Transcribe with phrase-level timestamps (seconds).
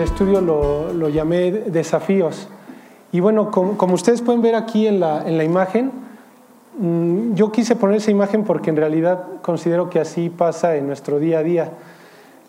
[0.00, 2.48] el estudio lo, llamé desafíos.
[3.12, 5.92] Y bueno, como, ustedes pueden ver aquí en la, en la imagen,
[6.78, 11.18] mm, yo quise poner esa imagen porque en realidad considero que así pasa en nuestro
[11.18, 11.72] día a día.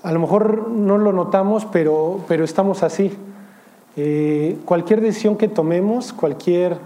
[0.01, 3.11] A lo mejor no lo notamos, pero, pero estamos así.
[3.97, 6.77] Eh, cualquier decisión que tomemos, cualquier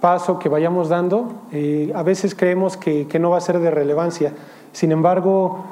[0.00, 3.72] paso que vayamos dando, eh, a veces creemos que, que, no va a ser de
[3.72, 4.32] relevancia.
[4.72, 5.64] Sin embargo,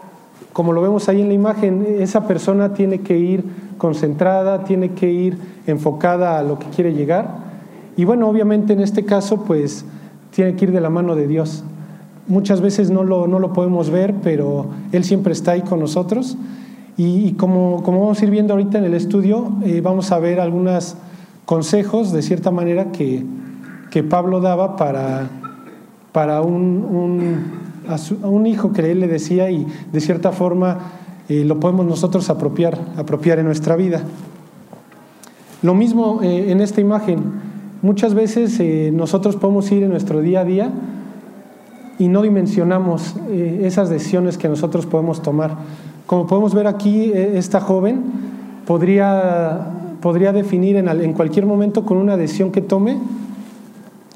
[0.57, 3.45] como lo vemos ahí en la imagen, esa persona tiene que ir
[3.77, 7.29] concentrada, tiene que ir enfocada a lo que quiere llegar.
[7.95, 9.85] Y bueno, obviamente en este caso, pues
[10.31, 11.63] tiene que ir de la mano de Dios.
[12.27, 16.39] Muchas veces no lo, no lo podemos ver, pero Él siempre está ahí con nosotros.
[16.97, 20.41] Y, como, como, vamos a ir viendo ahorita en el estudio, eh, vamos a ver
[20.41, 20.97] algunos
[21.45, 23.27] consejos, de cierta manera, que,
[23.91, 25.29] que Pablo daba para,
[26.13, 27.66] para un, un,
[28.47, 30.79] hijo que él le decía y de cierta forma
[31.29, 34.03] eh, lo podemos nosotros apropiar, apropiar en nuestra vida.
[35.63, 37.47] Lo mismo eh, en esta imagen.
[37.83, 38.61] Muchas veces
[38.93, 40.71] nosotros podemos ir en nuestro día a día
[41.99, 45.57] y no dimensionamos esas decisiones que nosotros podemos tomar.
[46.07, 48.03] Como podemos ver aquí, esta joven
[48.67, 49.67] podría,
[50.01, 52.99] podría definir en, en, cualquier momento con una decisión que tome,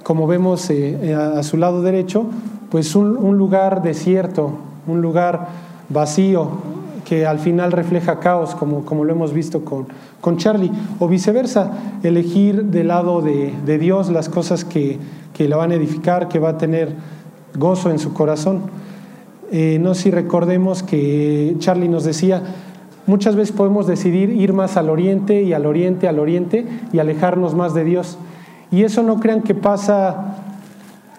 [0.03, 2.27] como vemos eh, eh, a, su lado derecho,
[2.71, 4.53] pues un, lugar desierto,
[4.87, 5.49] un lugar
[5.89, 6.49] vacío,
[7.05, 9.89] que al final refleja caos, como, como lo hemos visto con,
[10.21, 14.99] con Charlie, o viceversa, elegir del lado de, de Dios las cosas que,
[15.35, 16.95] que la van a edificar, que va a tener
[17.57, 18.63] gozo en su corazón.
[19.51, 22.43] Eh, no sé si recordemos que Charlie nos decía,
[23.07, 27.55] muchas veces podemos decidir ir más al oriente y al oriente, al oriente y alejarnos
[27.55, 28.19] más de Dios.
[28.71, 30.37] Y eso no crean que pasa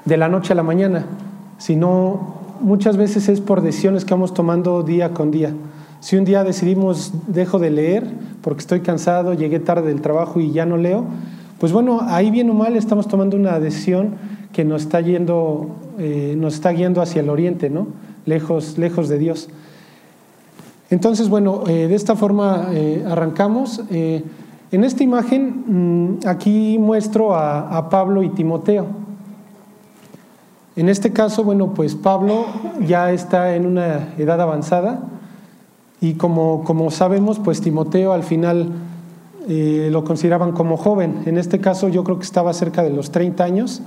[0.05, 1.05] de la noche a la mañana,
[1.61, 5.53] sino muchas veces es por decisiones que vamos tomando día con día.
[5.99, 8.07] Si un día decidimos dejo de leer
[8.41, 11.05] porque estoy cansado, llegué tarde del trabajo y ya no leo,
[11.59, 14.15] pues bueno, ahí bien o mal estamos tomando una decisión
[14.51, 15.67] que nos está yendo,
[15.99, 17.85] eh, nos está guiando hacia el oriente, ¿no?
[18.25, 19.47] lejos, lejos de Dios.
[20.89, 23.83] Entonces, bueno, eh, de esta forma eh, arrancamos.
[24.71, 29.00] En esta imagen, mm, aquí muestro a, Pablo y Timoteo.
[30.81, 32.47] En este caso, bueno, pues Pablo
[32.87, 35.03] ya está en una edad avanzada
[36.01, 38.71] y como, como sabemos, pues Timoteo al final
[39.47, 41.21] lo consideraban como joven.
[41.27, 43.83] En este caso yo creo que estaba cerca de los 30 años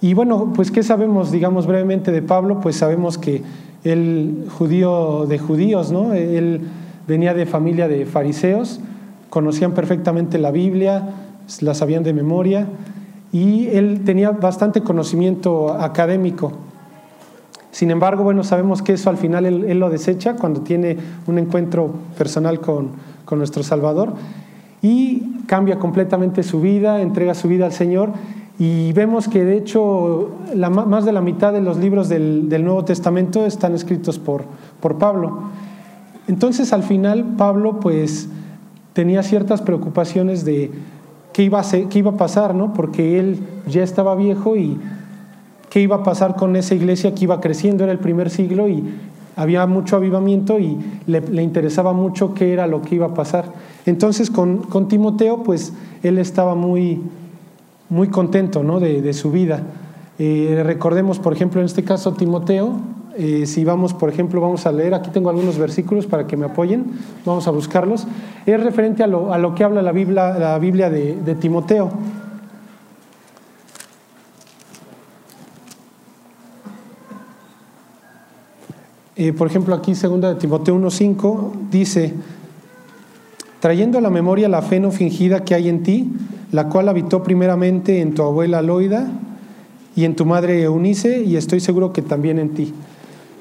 [0.00, 2.58] y bueno, pues ¿qué sabemos, digamos brevemente de Pablo?
[2.62, 3.42] Pues sabemos que
[3.84, 6.14] él, judío de judíos, ¿no?
[6.14, 6.62] Él
[7.06, 8.80] venía de familia de fariseos,
[9.28, 11.10] conocían perfectamente la Biblia,
[11.60, 12.66] la sabían de memoria,
[13.32, 16.52] y él tenía bastante conocimiento académico.
[17.70, 20.96] Sin embargo, bueno, sabemos que eso al final él, lo desecha cuando tiene
[21.26, 22.90] un encuentro personal con,
[23.24, 24.14] con nuestro Salvador
[24.82, 28.10] y cambia completamente su vida, entrega su vida al Señor
[28.58, 32.84] y vemos que de hecho la, más de la mitad de los libros del, Nuevo
[32.84, 34.44] Testamento están escritos por,
[34.80, 35.42] por Pablo.
[36.26, 38.28] Entonces al final Pablo pues
[38.94, 40.72] tenía ciertas preocupaciones de
[41.38, 42.74] qué iba a, pasar, ¿no?
[42.74, 43.38] porque él
[43.68, 44.76] ya estaba viejo y
[45.70, 48.82] qué iba a pasar con esa iglesia que iba creciendo, era el primer siglo y
[49.36, 53.52] había mucho avivamiento y le, interesaba mucho qué era lo que iba a pasar.
[53.86, 55.72] Entonces con, con Timoteo pues
[56.02, 57.02] él estaba muy
[57.88, 58.80] muy contento ¿no?
[58.80, 59.62] de, su vida.
[60.18, 62.72] Eh, recordemos, por ejemplo, en este caso Timoteo,
[63.20, 66.46] eh, si vamos, por ejemplo, vamos a leer, aquí tengo algunos versículos para que me
[66.46, 66.84] apoyen,
[67.26, 68.06] vamos a buscarlos,
[68.46, 71.90] es referente a lo, que habla la Biblia, la Biblia de, Timoteo.
[79.16, 82.14] Eh, por ejemplo, aquí segunda de Timoteo 1.5 dice,
[83.58, 86.08] trayendo a la memoria la fe no fingida que hay en ti,
[86.52, 89.10] la cual habitó primeramente en tu abuela Loida
[89.96, 92.72] y en tu madre Eunice, y estoy seguro que también en ti.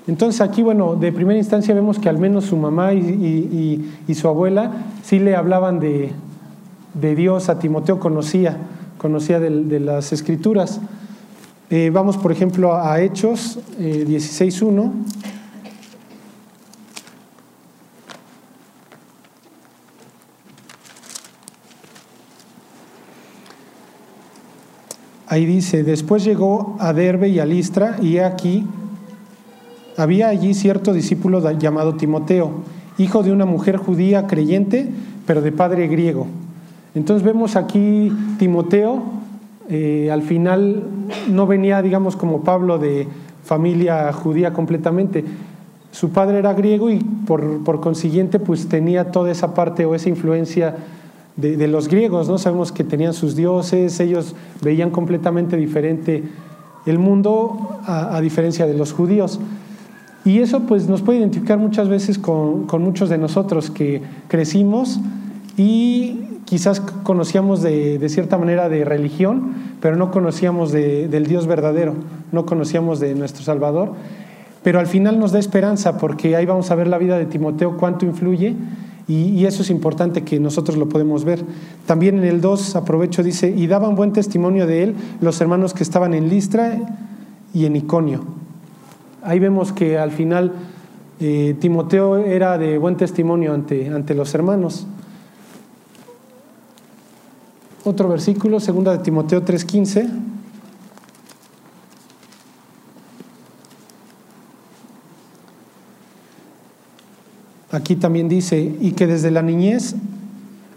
[0.08, 4.72] Entonces aquí, bueno, de primera instancia vemos que al menos su mamá y, su abuela
[5.04, 6.14] sí le hablaban de,
[7.16, 8.58] Dios, a Timoteo conocía,
[8.98, 10.80] conocía de, las escrituras.
[11.70, 14.92] Eh, vamos, por ejemplo, a Hechos eh, 16.1.
[25.30, 28.66] Ahí dice, después llegó a Derbe y a Listra y aquí
[29.98, 32.52] había allí cierto discípulo llamado Timoteo,
[32.98, 34.90] hijo de una mujer judía creyente,
[35.26, 36.28] pero de padre griego.
[36.96, 39.04] Entonces vemos aquí Timoteo,
[39.70, 40.84] eh, al final
[41.30, 43.08] no venía, digamos, como Pablo de
[43.44, 45.24] familia judía completamente.
[45.92, 50.76] su padre era griego y por, consiguiente pues tenía toda esa parte o esa influencia
[51.36, 52.38] de, los griegos, ¿no?
[52.38, 56.24] Sabemos que tenían sus dioses, ellos veían completamente diferente
[56.86, 59.40] el mundo a, diferencia de los judíos.
[60.28, 65.00] Y eso pues nos puede identificar muchas veces con, muchos de nosotros que crecimos
[65.56, 71.94] y quizás conocíamos de, cierta manera de religión, pero no conocíamos del Dios verdadero,
[72.34, 73.94] no conocíamos de nuestro Salvador.
[74.64, 77.78] Pero al final nos da esperanza porque ahí vamos a ver la vida de Timoteo,
[77.78, 78.54] cuánto influye
[79.08, 81.42] y, eso es importante que nosotros lo podemos ver.
[81.86, 85.84] También en el 2, aprovecho, dice, y daban buen testimonio de él los hermanos que
[85.84, 86.80] estaban en Listra
[87.54, 88.47] y en Iconio.
[89.28, 90.54] Ahí vemos que al final
[91.20, 94.88] eh, Timoteo era de buen testimonio ante, ante los hermanos.
[97.84, 100.08] Otro versículo, segunda de Timoteo 3:15.
[107.72, 109.96] Aquí también dice, y que desde la niñez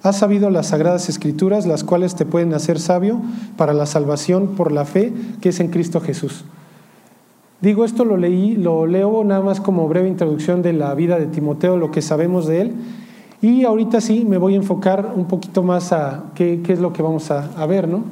[0.03, 3.23] has sabido las sagradas escrituras, las cuales te pueden hacer sabio
[3.57, 6.45] para la salvación por la fe que es en Cristo Jesús.
[7.61, 11.27] Digo, esto lo leí, lo leo nada más como breve introducción de la vida de
[11.27, 12.75] Timoteo, lo que sabemos de él.
[13.43, 17.03] Y ahorita sí me voy a enfocar un poquito más a qué, es lo que
[17.03, 18.05] vamos a, ver, ¿no?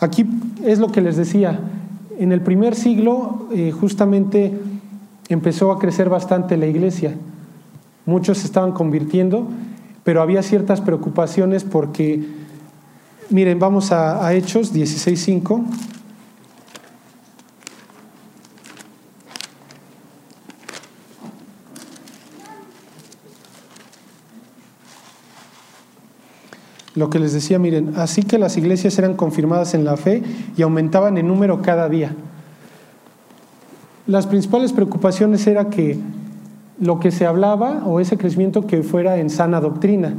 [0.00, 0.26] Aquí
[0.64, 1.60] es lo que les decía.
[2.18, 4.52] En el primer siglo eh, justamente
[5.28, 7.14] empezó a crecer bastante la iglesia
[8.06, 9.46] muchos se estaban convirtiendo,
[10.04, 12.24] pero había ciertas preocupaciones porque,
[13.30, 15.62] miren, vamos a, a Hechos 16.5.
[26.94, 30.22] Lo que les decía, miren, así que las iglesias eran confirmadas en la fe
[30.56, 32.14] y aumentaban en número cada día.
[34.06, 35.98] Las principales preocupaciones era que
[36.80, 40.12] lo que se hablaba o ese crecimiento que fuera en sana doctrina,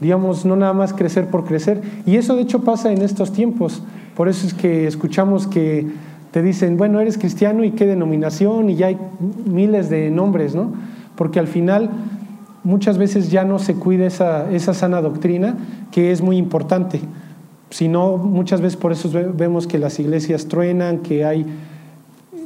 [0.00, 1.80] digamos, no nada más crecer por crecer.
[2.06, 3.82] Y eso de hecho pasa en estos tiempos,
[4.14, 5.86] por eso es que escuchamos que
[6.30, 8.98] te dicen, bueno, eres cristiano y qué denominación y ya hay
[9.46, 10.72] miles de nombres, ¿no?
[11.16, 11.90] Porque al final
[12.64, 15.56] muchas veces ya no se cuida esa, esa sana doctrina,
[15.90, 17.00] que es muy importante.
[17.70, 21.46] Si no, muchas veces por eso vemos que las iglesias truenan, que hay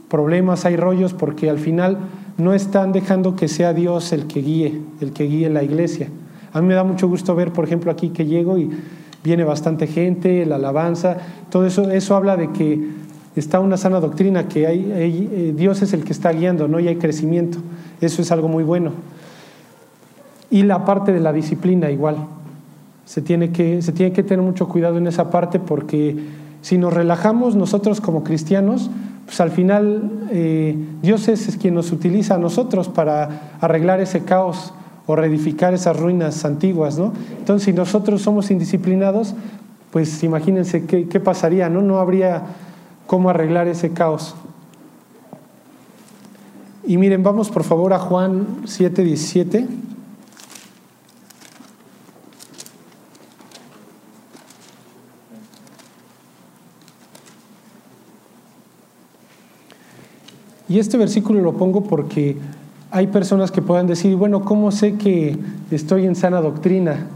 [0.09, 1.99] problemas, hay rollos, porque al final
[2.39, 6.09] no están dejando que sea Dios el que guíe, el que guíe la iglesia.
[6.53, 8.71] A mí me da mucho gusto ver, por ejemplo, aquí que llego y
[9.25, 11.17] viene bastante gente, la alabanza,
[11.51, 12.81] todo eso, eso habla de que
[13.35, 16.79] está una sana doctrina, que hay, eh, Dios es el que está guiando, ¿no?
[16.79, 17.59] Y hay crecimiento.
[18.01, 18.93] Eso es algo muy bueno.
[20.51, 22.17] Y la parte de la disciplina igual.
[23.05, 26.17] Se tiene que, se tiene que tener mucho cuidado en esa parte porque
[26.61, 28.91] si nos relajamos nosotros como cristianos,
[29.27, 34.73] pues al final eh, Dios es, quien nos utiliza a nosotros para arreglar ese caos
[35.07, 37.13] o reedificar esas ruinas antiguas, ¿no?
[37.39, 39.35] Entonces, si nosotros somos indisciplinados,
[39.93, 41.83] pues imagínense qué, qué pasaría, ¿no?
[41.83, 42.43] No habría
[43.07, 44.35] cómo arreglar ese caos.
[46.85, 49.67] Y miren, vamos por favor a Juan 7, 17.
[60.69, 62.37] Y este versículo lo pongo porque
[62.91, 65.39] hay personas que puedan decir, bueno, ¿cómo sé que
[65.71, 67.07] estoy en sana doctrina?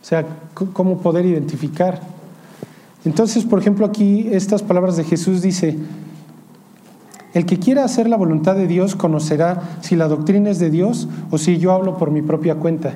[0.00, 0.26] O sea,
[0.72, 2.00] ¿cómo poder identificar?
[3.04, 5.78] Entonces, por ejemplo, aquí estas palabras de Jesús dice,
[7.32, 11.08] el que quiera hacer la voluntad de Dios conocerá si la doctrina es de Dios
[11.30, 12.94] o si yo hablo por mi propia cuenta.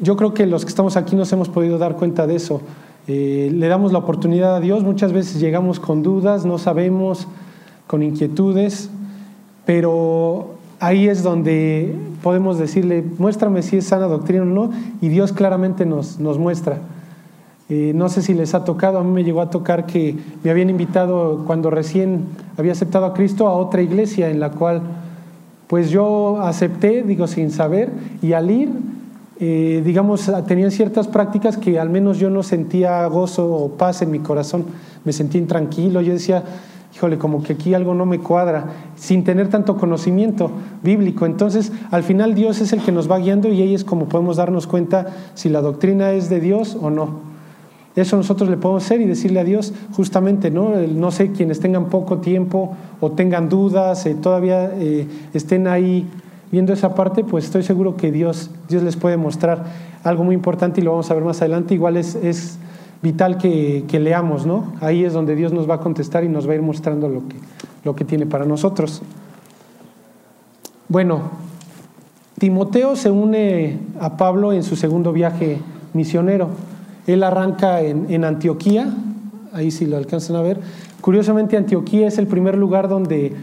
[0.00, 2.60] Yo creo que los que estamos aquí nos hemos podido dar cuenta de eso.
[3.08, 7.26] Eh, le damos la oportunidad a Dios, muchas veces llegamos con dudas, no sabemos,
[7.90, 8.88] con inquietudes,
[9.66, 11.92] pero ahí es donde
[12.22, 14.70] podemos decirle, muéstrame si es sana doctrina o no,
[15.00, 16.78] y Dios claramente nos, nos muestra.
[17.68, 20.52] Eh, no sé si les ha tocado, a mí me llegó a tocar que me
[20.52, 24.82] habían invitado cuando recién había aceptado a Cristo a otra iglesia en la cual
[25.66, 27.90] pues yo acepté, digo, sin saber,
[28.22, 28.70] y al ir,
[29.40, 34.12] eh, digamos, tenían ciertas prácticas que al menos yo no sentía gozo o paz en
[34.12, 34.66] mi corazón,
[35.04, 36.44] me sentí intranquilo, yo decía,
[36.94, 38.66] híjole, como que aquí algo no me cuadra,
[38.96, 40.50] sin tener tanto conocimiento
[40.82, 41.26] bíblico.
[41.26, 44.36] Entonces, al final Dios es el que nos va guiando y ahí es como podemos
[44.36, 47.30] darnos cuenta si la doctrina es de Dios o no.
[47.96, 50.76] Eso nosotros le podemos hacer y decirle a Dios justamente, ¿no?
[50.76, 56.08] No sé, quienes tengan poco tiempo o tengan dudas, eh, todavía eh, estén ahí
[56.52, 59.64] viendo esa parte, pues estoy seguro que Dios, Dios les puede mostrar
[60.04, 61.74] algo muy importante y lo vamos a ver más adelante.
[61.74, 62.58] Igual es, es
[63.02, 64.72] vital que, leamos, ¿no?
[64.80, 67.26] Ahí es donde Dios nos va a contestar y nos va a ir mostrando lo
[67.28, 67.36] que,
[67.84, 69.02] lo que tiene para nosotros.
[70.88, 71.30] Bueno,
[72.38, 75.58] Timoteo se une a Pablo en su segundo viaje
[75.92, 76.48] misionero.
[77.06, 78.88] Él arranca en, Antioquía,
[79.52, 80.58] ahí sí lo alcanzan a ver.
[81.00, 83.34] Curiosamente, Antioquía es el primer lugar donde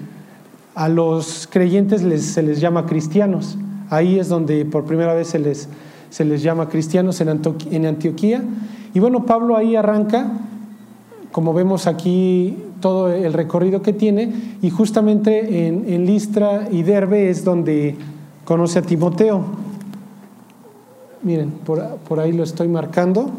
[0.73, 3.57] a los creyentes se les llama cristianos.
[3.89, 5.69] Ahí es donde por primera vez se les,
[6.09, 8.43] se les llama cristianos en, Antioquía.
[8.97, 10.25] Y bueno, Pablo ahí arranca,
[11.31, 17.43] como vemos aquí todo el recorrido que tiene, y justamente en, Listra y Derbe es
[17.43, 17.95] donde
[18.43, 19.43] conoce a Timoteo.
[21.21, 23.29] Miren, por, ahí lo estoy marcando.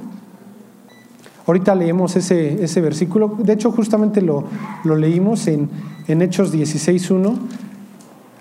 [1.45, 3.35] Ahorita leemos ese, ese versículo.
[3.41, 4.45] De hecho, justamente lo,
[4.85, 5.69] lo leímos en,
[6.07, 7.35] en Hechos 16.1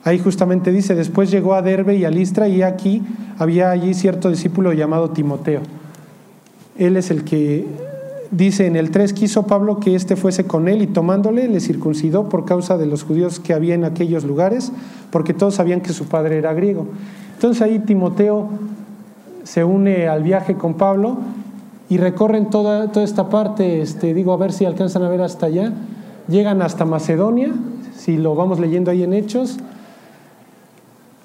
[0.08, 3.02] Ahí justamente dice, después llegó a Derbe y a Listra y aquí
[3.38, 5.60] había allí cierto discípulo llamado Timoteo.
[6.78, 7.66] Él es el que
[8.32, 12.30] dice en el 3, quiso Pablo que éste fuese con él y tomándole le circuncidó
[12.30, 14.72] por causa de los judíos que había en aquellos lugares,
[15.12, 16.88] porque todos sabían que su padre era griego.
[17.36, 18.50] Entonces ahí Timoteo
[19.44, 21.18] se une al viaje con Pablo
[21.90, 25.46] y recorren toda, toda esta parte, este, digo a ver si alcanzan a ver hasta
[25.46, 25.72] allá,
[26.28, 27.54] llegan hasta Macedonia,
[27.96, 29.58] si lo vamos leyendo ahí en Hechos,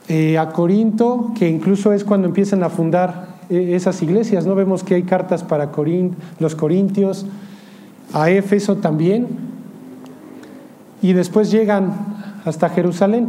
[0.08, 4.54] eh, a Corinto, que incluso es cuando empiezan a fundar esas iglesias, ¿no?
[4.54, 5.70] Vemos que hay cartas para
[6.38, 7.26] los corintios,
[8.12, 9.26] a Éfeso también,
[11.00, 11.92] y después llegan
[12.44, 13.28] hasta Jerusalén.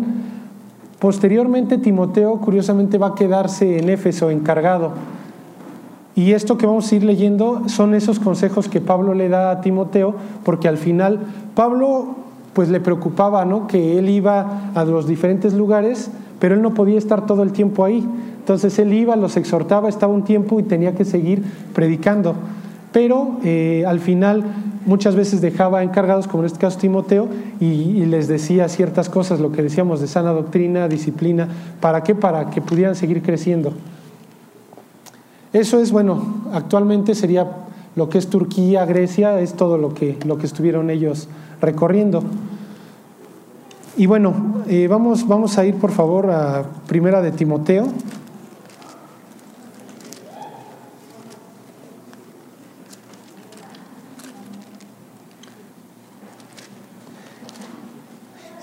[0.99, 4.91] Posteriormente Timoteo, curiosamente, va a quedarse en Éfeso encargado.
[6.15, 9.61] Y esto que vamos a ir leyendo son esos consejos que Pablo le da a
[9.61, 11.19] Timoteo, porque al final
[11.55, 12.15] Pablo
[12.53, 13.65] pues le preocupaba, ¿no?
[13.65, 16.11] Que él iba a los diferentes lugares
[16.43, 18.05] pero él no podía estar todo el tiempo ahí.
[18.43, 21.41] Entonces él iba, los exhortaba, estaba un tiempo y tenía que seguir
[21.73, 22.35] predicando.
[22.91, 24.43] Pero eh, al final
[24.85, 27.29] muchas veces dejaba encargados, como en este caso Timoteo,
[27.61, 31.47] y, les decía ciertas cosas, lo que decíamos de sana doctrina, disciplina,
[31.79, 32.15] ¿para qué?
[32.15, 33.71] Para que pudieran seguir creciendo.
[35.53, 37.49] Eso es, bueno, actualmente sería
[37.95, 41.29] lo que es Turquía, Grecia, es todo lo que, lo que estuvieron ellos
[41.61, 42.25] recorriendo.
[43.95, 44.33] Y bueno,
[44.67, 47.87] eh, vamos, vamos a ir por favor a Primera de Timoteo.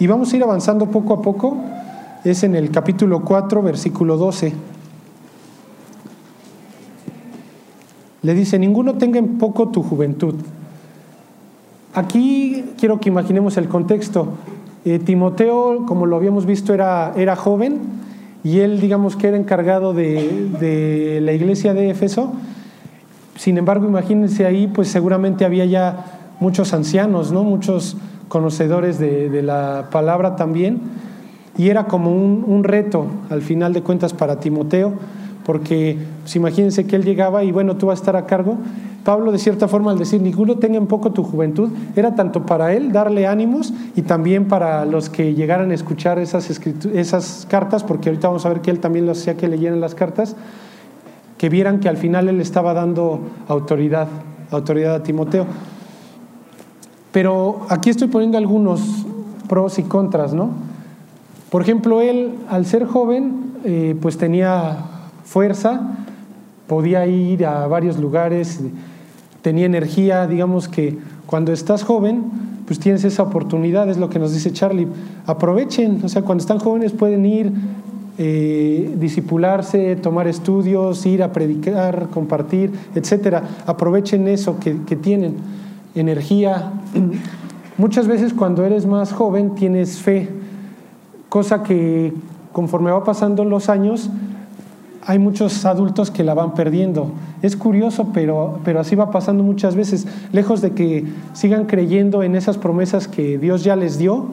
[0.01, 1.59] Y vamos a ir avanzando poco a poco.
[2.25, 4.55] Es en el capítulo 4, versículo 12.
[8.23, 10.37] Le dice, ninguno tenga en poco tu juventud.
[11.93, 14.29] Aquí quiero que imaginemos el contexto.
[14.87, 17.79] Eh, Timoteo, como lo habíamos visto, era, era joven
[18.43, 22.33] y él, digamos que era encargado de, la iglesia de Éfeso.
[23.37, 26.07] Sin embargo, imagínense ahí, pues seguramente había ya
[26.41, 27.45] muchos ancianos, ¿no?
[27.45, 27.99] muchos
[28.31, 30.81] conocedores de, la palabra también.
[31.59, 34.95] Y era como un, reto, al final de cuentas, para Timoteo,
[35.45, 38.57] porque pues, imagínense que él llegaba y bueno, tú vas a estar a cargo,
[39.05, 42.73] Pablo, de cierta forma, al decir, ninguno tenga en poco tu juventud, era tanto para
[42.73, 46.49] él darle ánimos y también para los que llegaran a escuchar esas,
[46.95, 49.95] esas cartas, porque ahorita vamos a ver que él también lo hacía que leyeran las
[49.95, 50.37] cartas,
[51.37, 54.07] que vieran que al final él estaba dando autoridad,
[54.51, 55.47] autoridad a Timoteo.
[57.13, 58.81] Pero aquí estoy poniendo algunos
[59.49, 60.51] pros y contras, ¿no?
[61.51, 64.79] Por ejemplo, él, al ser joven, eh, pues tenía
[65.25, 65.97] fuerza,
[66.69, 68.61] podía ir a varios lugares,
[69.43, 72.25] tenía energía, digamos que cuando estás joven,
[72.67, 74.87] pues tienes esa oportunidad, es lo que nos dice Charlie,
[75.27, 77.53] aprovechen, o sea, cuando están jóvenes pueden ir,
[78.19, 83.43] eh, disipularse, tomar estudios, ir a predicar, compartir, etcétera.
[83.67, 85.37] Aprovechen eso que, que tienen,
[85.95, 86.73] energía.
[87.79, 90.29] Muchas veces cuando eres más joven tienes fe,
[91.29, 92.13] cosa que
[92.53, 94.11] conforme va pasando los años,
[95.07, 97.11] hay muchos adultos que la van perdiendo.
[97.43, 100.07] Es curioso, pero, pero así va pasando muchas veces.
[100.33, 104.27] Lejos de que sigan creyendo en esas promesas que Dios ya les dio,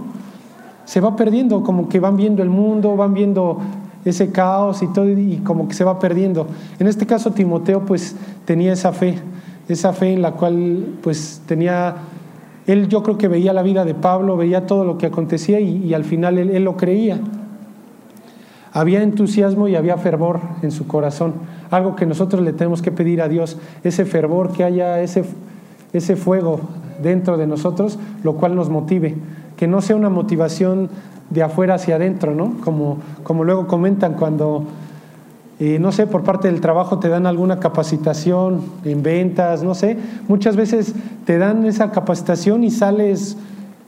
[0.86, 3.60] se va perdiendo, como que van viendo el mundo, van viendo
[4.06, 6.48] ese caos y todo, y como que se va perdiendo.
[6.80, 9.20] En este caso, Timoteo pues tenía esa fe,
[9.68, 11.96] esa fe en la cual pues tenía,
[12.66, 15.94] él yo creo que veía la vida de Pablo, veía todo lo que acontecía y,
[15.94, 17.20] al final él lo creía.
[18.78, 21.34] Había entusiasmo y había fervor en su corazón,
[21.72, 25.24] algo que nosotros le tenemos que pedir a Dios, ese fervor, que haya ese,
[25.94, 26.60] ese fuego
[27.02, 29.16] dentro de nosotros, lo cual nos motive,
[29.56, 30.90] que no sea una motivación
[31.32, 32.54] de afuera hacia adentro, ¿no?
[32.64, 34.66] Como, como luego comentan cuando,
[35.60, 39.98] eh, no sé, por parte del trabajo te dan alguna capacitación en ventas, no sé,
[40.28, 40.94] muchas veces
[41.26, 43.38] te dan esa capacitación y sales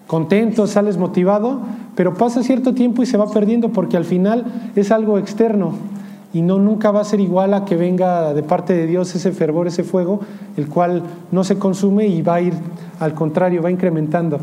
[0.08, 1.60] contento, sales motivado,
[1.94, 4.46] pero pasa cierto tiempo y se va perdiendo porque al final
[4.76, 5.74] es algo externo
[6.34, 9.32] y no nunca va a ser igual a que venga de parte de Dios ese
[9.32, 10.22] fervor, ese fuego,
[10.58, 12.54] el cual no se consume y va a ir
[13.00, 14.40] al contrario, va incrementando.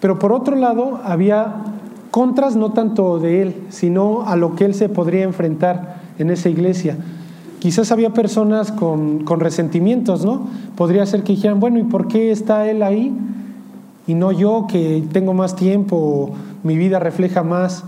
[0.00, 1.54] Pero por otro lado, había
[2.14, 6.48] contras no tanto de él, sino a lo que él se podría enfrentar en esa
[6.48, 6.96] iglesia.
[7.58, 10.46] Quizás había personas con, con resentimientos, ¿no?
[10.76, 13.12] Podría ser que dijeran, bueno, ¿y por qué está él ahí
[14.06, 16.30] y no yo que tengo más tiempo,
[16.62, 17.82] mi vida refleja más?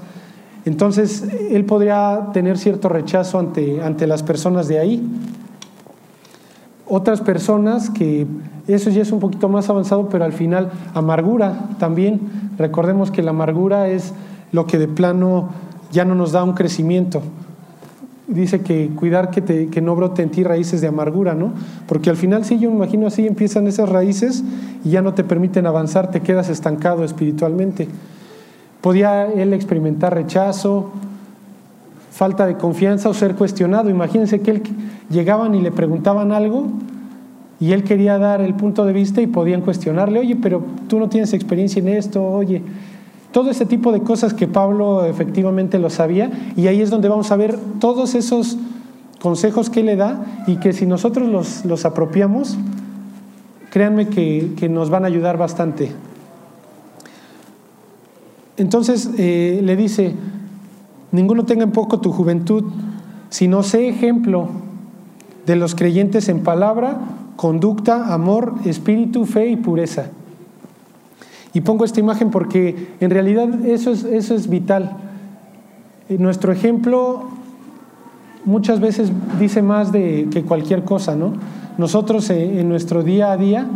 [0.64, 5.08] Entonces, él podría tener cierto rechazo ante, ante las personas de ahí.
[6.88, 8.26] Otras personas que
[8.68, 12.20] eso ya es un poquito más avanzado, pero al final amargura también.
[12.58, 14.12] Recordemos que la amargura es
[14.52, 15.48] lo que de plano
[15.90, 17.22] ya no nos da un crecimiento.
[18.28, 21.52] Dice que cuidar que, te, que no brote en ti raíces de amargura, ¿no?
[21.86, 24.42] Porque al final, sí, yo me imagino así empiezan esas raíces
[24.84, 27.88] y ya no te permiten avanzar, te quedas estancado espiritualmente.
[28.80, 30.90] Podía él experimentar rechazo,
[32.16, 33.90] falta de confianza o ser cuestionado.
[33.90, 34.62] Imagínense que él
[35.10, 36.68] llegaban y le preguntaban algo
[37.60, 41.10] y él quería dar el punto de vista y podían cuestionarle, oye, pero tú no
[41.10, 42.62] tienes experiencia en esto, oye.
[43.32, 47.30] Todo ese tipo de cosas que Pablo efectivamente lo sabía y ahí es donde vamos
[47.32, 48.56] a ver todos esos
[49.20, 52.56] consejos que le da y que si nosotros los, los apropiamos,
[53.68, 55.92] créanme que, que nos van a ayudar bastante.
[58.56, 60.14] Entonces eh, le dice,
[61.12, 62.64] ninguno tenga en poco tu juventud,
[63.28, 64.48] sino sé ejemplo
[65.46, 66.98] de los creyentes en palabra,
[67.36, 70.06] conducta, amor, espíritu, fe y pureza.
[71.52, 74.96] Y pongo esta imagen porque en realidad eso es, eso es vital.
[76.08, 77.30] Nuestro ejemplo
[78.44, 81.32] muchas veces dice más de que cualquier cosa, ¿no?
[81.78, 83.66] Nosotros eh, en nuestro día a día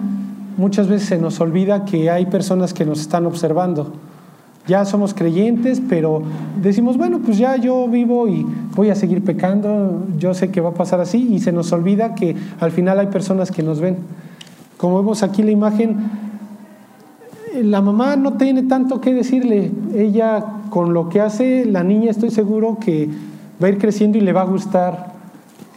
[0.57, 3.93] muchas veces se nos olvida que hay personas que nos están observando
[4.71, 6.23] ya somos creyentes, pero
[6.63, 10.69] decimos, bueno, pues ya yo vivo y voy a seguir pecando, yo sé que va
[10.69, 13.97] a pasar así, y se nos olvida que al final hay personas que nos ven.
[14.77, 15.97] Como vemos aquí la imagen,
[17.61, 22.31] la mamá no tiene tanto que decirle, ella con lo que hace, la niña estoy
[22.31, 23.09] seguro que
[23.61, 25.15] va a ir creciendo y le va a gustar,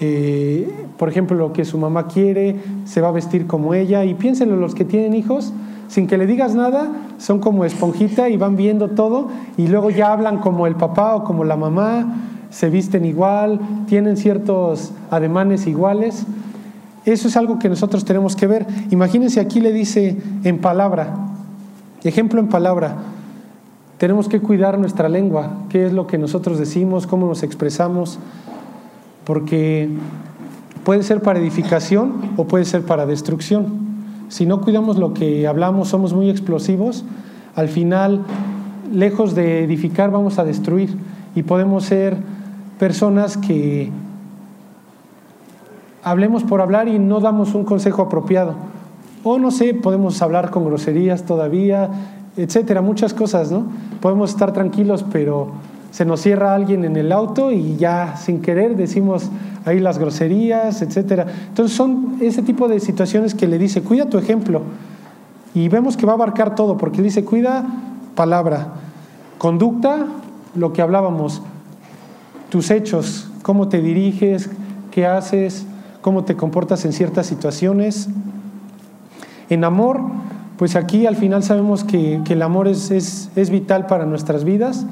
[0.01, 4.13] eh, por ejemplo, lo que su mamá quiere, se va a vestir como ella, y
[4.13, 5.51] piénsenlo los que tienen hijos,
[5.93, 9.27] sin que le digas nada, son como esponjita y van viendo todo
[9.57, 12.15] y luego ya hablan como el papá o como la mamá,
[12.49, 16.25] se visten igual, tienen ciertos ademanes iguales.
[17.05, 18.65] Eso es algo que nosotros tenemos que ver.
[18.89, 21.13] Imagínense aquí le dice en palabra,
[22.03, 22.95] ejemplo en palabra,
[23.99, 28.17] tenemos que cuidar nuestra lengua, qué es lo que nosotros decimos, cómo nos expresamos,
[29.25, 29.89] porque
[30.83, 33.92] puede ser para edificación o puede ser para destrucción
[34.33, 37.05] si no cuidamos lo que hablamos, somos muy explosivos,
[37.53, 38.21] al final,
[38.91, 40.97] lejos de edificar, vamos a destruir.
[41.35, 42.17] Y podemos ser
[42.79, 43.91] personas que
[46.01, 48.55] hablemos por hablar y no damos un consejo apropiado.
[49.23, 51.91] O no sé, podemos hablar con groserías todavía,
[52.35, 53.67] etcétera, muchas cosas, ¿no?
[54.01, 55.51] Podemos estar tranquilos, pero
[55.91, 59.29] se nos cierra alguien en el auto y ya sin querer decimos
[59.65, 61.25] ahí las groserías, etcétera.
[61.49, 64.61] Entonces son ese tipo de situaciones que le dice, cuida tu ejemplo.
[65.53, 67.65] Y vemos que va a abarcar todo, porque dice, cuida
[68.15, 68.69] palabra,
[69.37, 70.07] conducta,
[70.55, 71.41] lo que hablábamos,
[72.49, 74.49] tus hechos, cómo te diriges,
[74.91, 75.65] qué haces,
[76.01, 78.09] cómo te comportas en ciertas situaciones.
[79.49, 80.01] En amor,
[80.57, 82.91] pues aquí al final sabemos que, el amor es,
[83.35, 84.85] es vital para nuestras vidas.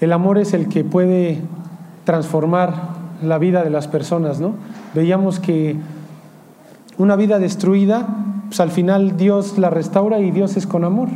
[0.00, 1.40] El amor es el que puede
[2.04, 4.54] transformar la vida de las personas, ¿no?
[4.94, 5.76] Veíamos que
[6.98, 8.06] una vida destruida,
[8.48, 11.08] pues al final Dios la restaura y Dios es con amor.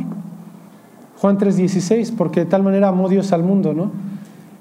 [1.19, 3.91] Juan 3:16, porque de tal manera amó Dios al mundo, ¿no?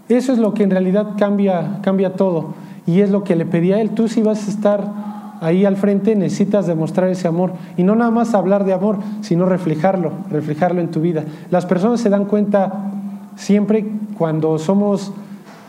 [0.08, 2.54] Eso es lo que en realidad cambia, cambia todo.
[2.86, 3.90] Y es lo que le pedía a él.
[3.90, 4.92] Tú si vas a estar
[5.40, 7.52] ahí al frente, necesitas demostrar ese amor.
[7.76, 11.24] Y no nada más hablar de amor, sino reflejarlo, reflejarlo en tu vida.
[11.50, 12.90] Las personas se dan cuenta
[13.36, 13.86] siempre
[14.18, 15.12] cuando somos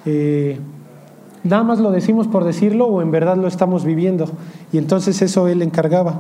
[0.05, 0.59] eh,
[1.43, 4.27] Nada más lo decimos por decirlo o en verdad lo estamos viviendo.
[4.71, 6.19] Y entonces eso él encargaba.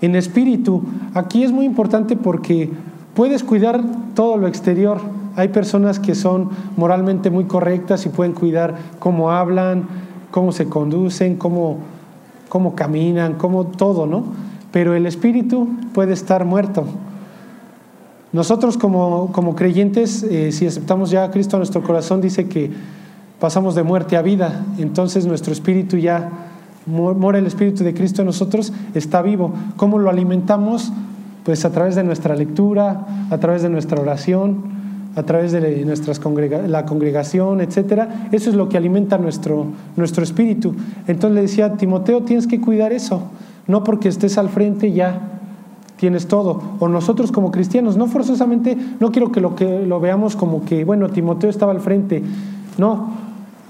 [0.00, 0.82] En espíritu,
[1.14, 2.70] aquí es muy importante porque
[3.14, 3.82] puedes cuidar
[4.14, 4.98] todo lo exterior.
[5.36, 9.84] Hay personas que son moralmente muy correctas y pueden cuidar cómo hablan,
[10.30, 11.78] cómo se conducen, cómo,
[12.48, 14.24] cómo caminan, cómo todo, ¿no?
[14.72, 16.84] Pero el espíritu puede estar muerto.
[18.32, 22.72] Nosotros como, como creyentes, eh, si aceptamos ya a Cristo nuestro corazón, dice que
[23.44, 26.30] pasamos de muerte a vida, entonces nuestro espíritu ya
[26.86, 29.52] mora el espíritu de Cristo en nosotros, está vivo.
[29.76, 30.90] ¿Cómo lo alimentamos?
[31.44, 34.62] pues a través de nuestra lectura, a través de nuestra oración,
[35.14, 36.18] a través de nuestras
[36.66, 38.28] la congregación, etcétera.
[38.32, 40.74] Eso es lo que alimenta nuestro, nuestro espíritu.
[41.06, 43.24] Entonces le decía, Timoteo, tienes que cuidar eso.
[43.66, 45.40] No porque estés al frente ya
[45.96, 46.62] tienes todo.
[46.80, 50.84] O nosotros como cristianos, no forzosamente, no quiero que lo, que lo veamos como que,
[50.84, 52.22] bueno, Timoteo estaba al frente.
[52.78, 53.23] No,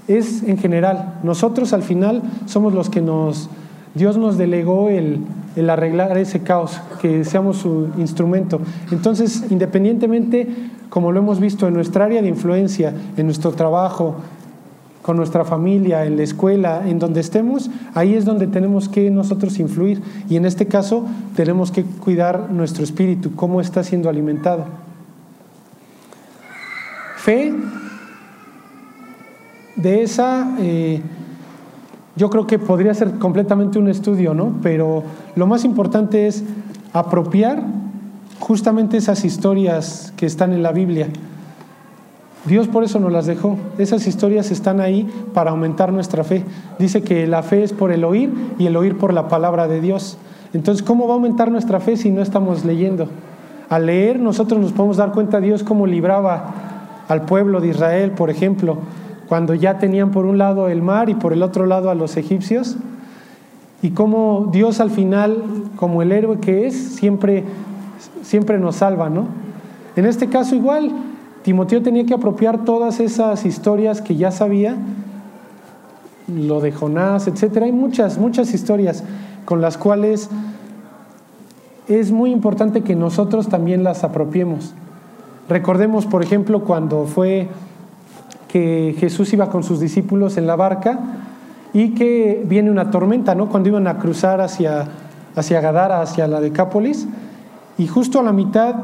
[0.07, 1.19] es en general.
[1.23, 3.49] Nosotros al final somos los que nos,
[3.93, 5.19] Dios nos delegó el,
[5.55, 8.59] el arreglar ese caos, que seamos su instrumento.
[8.91, 10.47] Entonces, independientemente,
[10.89, 14.15] como lo hemos visto en nuestra área de influencia, en nuestro trabajo,
[15.05, 19.59] con nuestra familia, en la escuela, en donde estemos, ahí es donde tenemos que nosotros
[19.59, 20.01] influir.
[20.29, 24.65] Y en este caso tenemos que cuidar nuestro espíritu, cómo está siendo alimentado.
[27.17, 27.53] Fe,
[29.75, 31.01] de esa, eh,
[32.15, 34.53] yo creo que podría ser completamente un estudio, ¿no?
[34.61, 35.03] Pero
[35.35, 36.43] lo más importante es
[36.93, 37.63] apropiar
[38.39, 41.07] justamente esas historias que están en la Biblia
[42.45, 43.57] Dios por eso nos las dejó.
[43.79, 46.43] Esas historias están ahí para aumentar nuestra fe.
[46.77, 49.81] Dice que la fe es por el oír y el oír por la palabra de
[49.81, 50.17] Dios.
[50.53, 53.09] Entonces, ¿cómo va a aumentar nuestra fe si no estamos leyendo?
[53.67, 56.53] Al leer nosotros nos podemos dar cuenta de Dios cómo libraba
[57.07, 58.77] al pueblo de Israel, por ejemplo,
[59.27, 62.17] cuando ya tenían por un lado el mar y por el otro lado a los
[62.17, 62.77] egipcios,
[63.81, 65.43] y cómo Dios al final,
[65.75, 67.43] como el héroe que es, siempre,
[68.23, 69.27] siempre nos salva, ¿no?
[69.95, 70.91] En este caso igual,
[71.43, 74.75] Timoteo tenía que apropiar todas esas historias que ya sabía,
[76.27, 77.67] lo de Jonás, etcétera.
[77.67, 79.03] Hay muchas, muchas historias
[79.45, 80.29] con las cuales
[81.87, 84.73] es muy importante que nosotros también las apropiemos.
[85.47, 87.47] Recordemos, por ejemplo, cuando fue
[88.55, 90.97] que Jesús iba con sus discípulos en la barca
[91.73, 93.49] y que viene una tormenta, ¿no?
[93.49, 94.87] Cuando iban a cruzar hacia,
[95.35, 97.05] hacia Gadara, hacia la Decápolis,
[97.77, 98.75] y justo a la mitad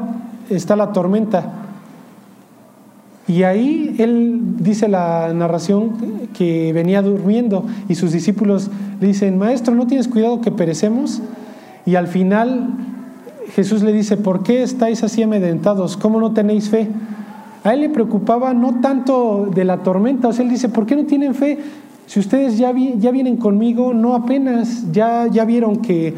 [0.50, 1.54] está la tormenta.
[3.26, 9.74] Y ahí él dice la narración que venía durmiendo y sus discípulos le dicen, maestro,
[9.74, 11.22] ¿no tienes cuidado que perecemos?
[11.86, 12.74] Y al final
[13.54, 15.96] Jesús le dice, ¿por qué estáis así amedrentados?
[15.96, 16.90] ¿Cómo no tenéis fe?
[17.64, 20.96] A él le preocupaba no tanto de la tormenta, o sea, él dice, ¿por qué
[20.96, 21.58] no tienen fe?
[22.06, 26.12] Si ustedes ya, ya vienen conmigo, no apenas, ya, ya vieron que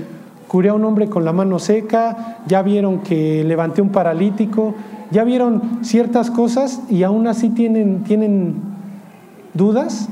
[0.48, 4.74] curé a un hombre con la mano seca, ya vieron que levanté un paralítico,
[5.10, 8.54] ya vieron ciertas cosas y aún así tienen, tienen
[9.52, 10.08] dudas.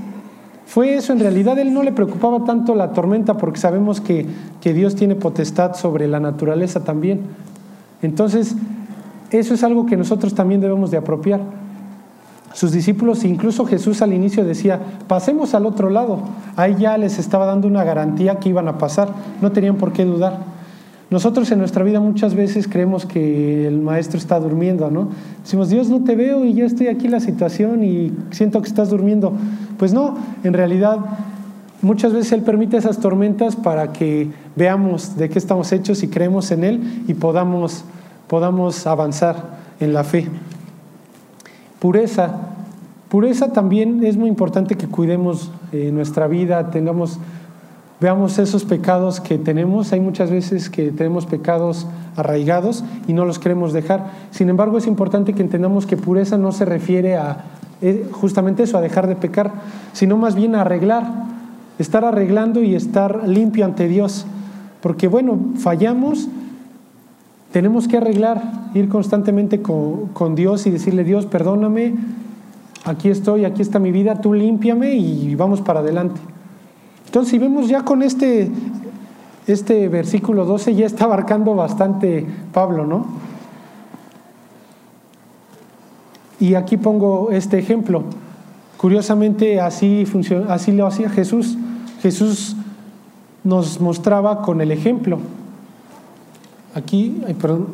[0.66, 4.27] Fue eso, en realidad él no le preocupaba tanto la tormenta porque sabemos que,
[4.61, 7.21] que Dios tiene potestad sobre la naturaleza también.
[8.03, 8.57] Entonces,
[9.38, 11.40] eso es algo que nosotros también debemos de apropiar.
[12.55, 16.21] Sus discípulos, incluso Jesús al inicio decía, pasemos al otro lado.
[16.57, 19.09] Ahí ya les estaba dando una garantía que iban a pasar,
[19.40, 20.53] no tenían por qué dudar.
[21.12, 25.09] Nosotros en nuestra vida muchas veces creemos que el maestro está durmiendo, ¿no?
[25.42, 28.68] Decimos, Dios, no te veo y ya estoy aquí en la situación y siento que
[28.68, 29.35] estás durmiendo.
[29.77, 31.01] Pues no, en realidad
[31.83, 36.51] muchas veces Él permite esas tormentas para que veamos de qué estamos hechos y creemos
[36.51, 37.85] en Él y podamos,
[38.33, 40.27] podamos avanzar en la fe.
[41.79, 42.31] Pureza.
[43.11, 47.18] Pureza también es muy importante que cuidemos eh, nuestra vida, tengamos
[48.01, 49.92] veamos esos pecados que tenemos.
[49.92, 54.07] Hay muchas veces que tenemos pecados arraigados y no los queremos dejar.
[54.31, 57.45] Sin embargo, es importante que entendamos que pureza no se refiere a
[57.83, 59.53] eh, justamente eso, a dejar de pecar,
[59.92, 61.05] sino más bien a arreglar,
[61.79, 64.25] estar arreglando y estar limpio ante Dios.
[64.81, 66.29] Porque bueno, fallamos,
[67.53, 71.95] tenemos que arreglar, ir constantemente con, Dios y decirle, Dios, perdóname,
[72.85, 76.21] aquí estoy, aquí está mi vida, tú límpiame y vamos para adelante.
[77.07, 78.51] Entonces, si vemos ya con este,
[79.47, 83.07] este versículo 12, ya está abarcando bastante Pablo, ¿no?
[86.41, 88.03] Y aquí pongo este ejemplo.
[88.79, 90.07] Curiosamente, así,
[90.49, 91.59] así lo hacía Jesús.
[92.01, 92.57] Jesús
[93.45, 95.19] nos mostraba con el ejemplo.
[96.75, 97.69] Aquí, perdón.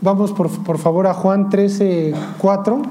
[0.00, 2.82] Vamos por, por favor a Juan 13, 4.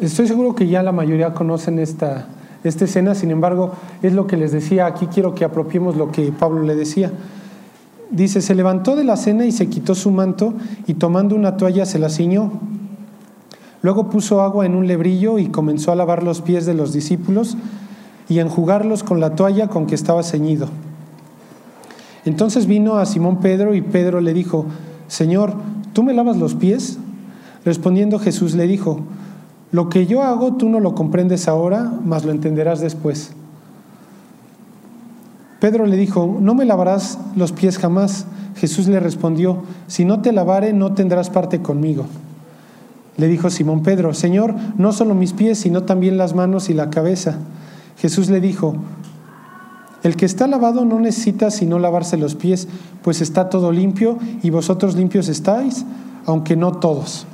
[0.00, 2.28] Estoy seguro que ya la mayoría conocen esta,
[2.62, 6.30] esta escena, sin embargo, es lo que les decía, aquí quiero que apropiemos lo que
[6.30, 7.10] Pablo le decía.
[8.10, 10.54] Dice, se levantó de la cena y se quitó su manto
[10.86, 12.52] y tomando una toalla se la ciñó.
[13.82, 17.56] Luego puso agua en un lebrillo y comenzó a lavar los pies de los discípulos
[18.28, 20.68] y a enjugarlos con la toalla con que estaba ceñido.
[22.24, 24.64] Entonces vino a Simón Pedro y Pedro le dijo,
[25.08, 25.54] Señor,
[25.92, 26.98] ¿tú me lavas los pies?
[27.64, 29.00] Respondiendo Jesús le dijo,
[29.70, 33.32] lo que yo hago tú no lo comprendes ahora, mas lo entenderás después.
[35.64, 38.26] Pedro le dijo, no me lavarás los pies jamás.
[38.54, 42.04] Jesús le respondió, si no te lavare no tendrás parte conmigo.
[43.16, 46.90] Le dijo Simón Pedro, Señor, no solo mis pies, sino también las manos y la
[46.90, 47.38] cabeza.
[47.96, 48.76] Jesús le dijo,
[50.02, 52.68] el que está lavado no necesita sino lavarse los pies,
[53.02, 55.86] pues está todo limpio y vosotros limpios estáis,
[56.26, 57.26] aunque no todos.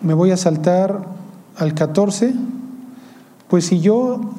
[0.00, 1.02] Me voy a saltar
[1.58, 2.32] al 14,
[3.48, 4.32] pues si yo,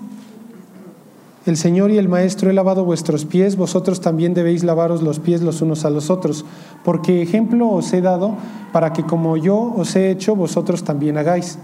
[1.47, 5.41] el Señor y el Maestro, he lavado vuestros pies, vosotros también debéis lavaros los pies
[5.41, 6.45] los unos a los otros,
[6.83, 8.35] porque ejemplo os he dado
[8.71, 11.57] para que como yo os he hecho, vosotros también hagáis.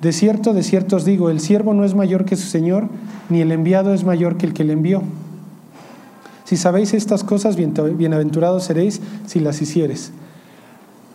[0.00, 2.88] De cierto, de cierto os digo, el siervo no es mayor que su Señor,
[3.28, 5.02] ni el enviado es mayor que el que le envió.
[6.44, 10.12] Si sabéis estas cosas, bienaventurados seréis si las hicieres.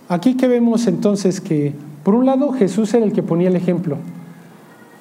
[0.09, 3.97] Aquí que vemos entonces que, por un lado, Jesús era el que ponía el ejemplo.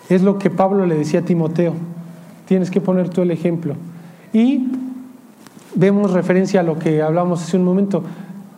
[0.09, 1.75] Es lo que Pablo le decía a Timoteo.
[2.47, 3.75] Tienes que poner tú el ejemplo.
[4.33, 4.67] Y
[5.75, 8.03] vemos referencia a lo que hablamos hace un momento.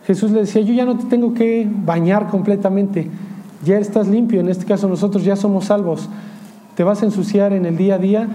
[0.05, 3.07] Jesús le decía, yo ya no te tengo que bañar completamente,
[3.63, 6.09] ya estás limpio, en este caso nosotros ya somos salvos.
[6.75, 8.27] Te vas a ensuciar en el día a día,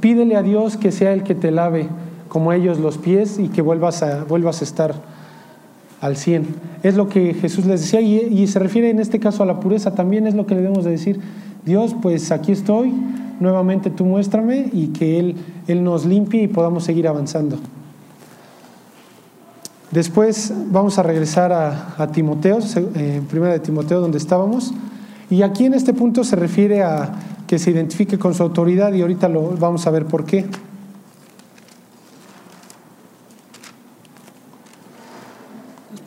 [0.00, 1.88] pídele a Dios que sea el que te lave
[2.28, 4.94] como ellos los pies y que vuelvas a, vuelvas a estar
[6.00, 6.46] al 100.
[6.82, 9.58] Es lo que Jesús les decía y, y, se refiere en este caso a la
[9.58, 11.20] pureza, también es lo que le debemos de decir.
[11.64, 12.92] Dios, pues aquí estoy,
[13.40, 17.58] nuevamente tú muéstrame y que Él, Él nos limpie y podamos seguir avanzando.
[19.90, 22.58] Después vamos a regresar a, Timoteo,
[22.94, 24.74] eh, primera de Timoteo donde estábamos,
[25.30, 27.12] y aquí en este punto se refiere a
[27.46, 30.44] que se identifique con su autoridad y ahorita lo vamos a ver por qué.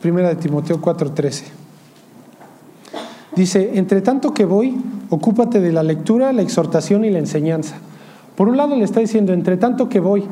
[0.00, 1.44] Primera de Timoteo 4:13.
[3.36, 4.76] Dice, entre tanto que voy,
[5.08, 7.76] ocúpate de la lectura, la exhortación y la enseñanza.
[8.36, 10.24] Por un lado le está diciendo, entre tanto que voy,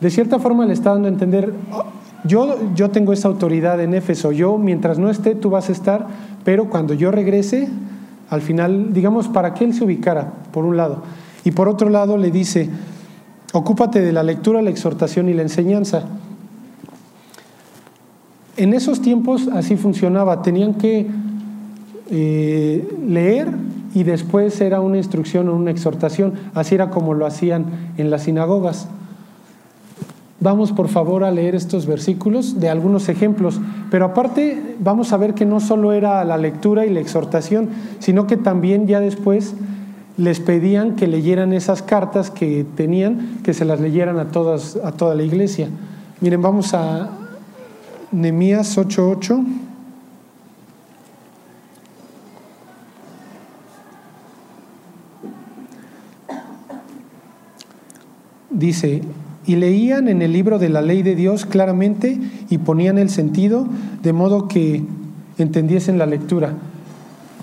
[0.00, 1.52] de cierta forma le está dando a entender,
[2.24, 6.06] yo, yo tengo esa autoridad en Éfeso, yo mientras no esté, tú vas a estar,
[6.44, 7.68] pero cuando yo regrese,
[8.30, 11.02] al final, digamos, para que él se ubicara, por un lado.
[11.44, 12.68] Y por otro lado le dice,
[13.52, 16.04] ocúpate de la lectura, la exhortación y la enseñanza.
[18.56, 21.06] En esos tiempos así funcionaba, tenían que
[22.10, 23.48] eh, leer
[23.94, 28.24] y después era una instrucción o una exhortación, así era como lo hacían en las
[28.24, 28.88] sinagogas.
[30.40, 35.32] Vamos por favor a leer estos versículos de algunos ejemplos, pero aparte vamos a ver
[35.32, 39.54] que no solo era la lectura y la exhortación, sino que también ya después
[40.16, 44.92] les pedían que leyeran esas cartas que tenían, que se las leyeran a, todas, a
[44.92, 45.68] toda la iglesia.
[46.20, 47.10] Miren, vamos a
[48.12, 49.63] Nehemías 8:8.
[58.54, 59.02] Dice,
[59.46, 63.66] y leían en el libro de la ley de Dios claramente y ponían el sentido
[64.02, 64.84] de modo que
[65.38, 66.54] entendiesen la lectura.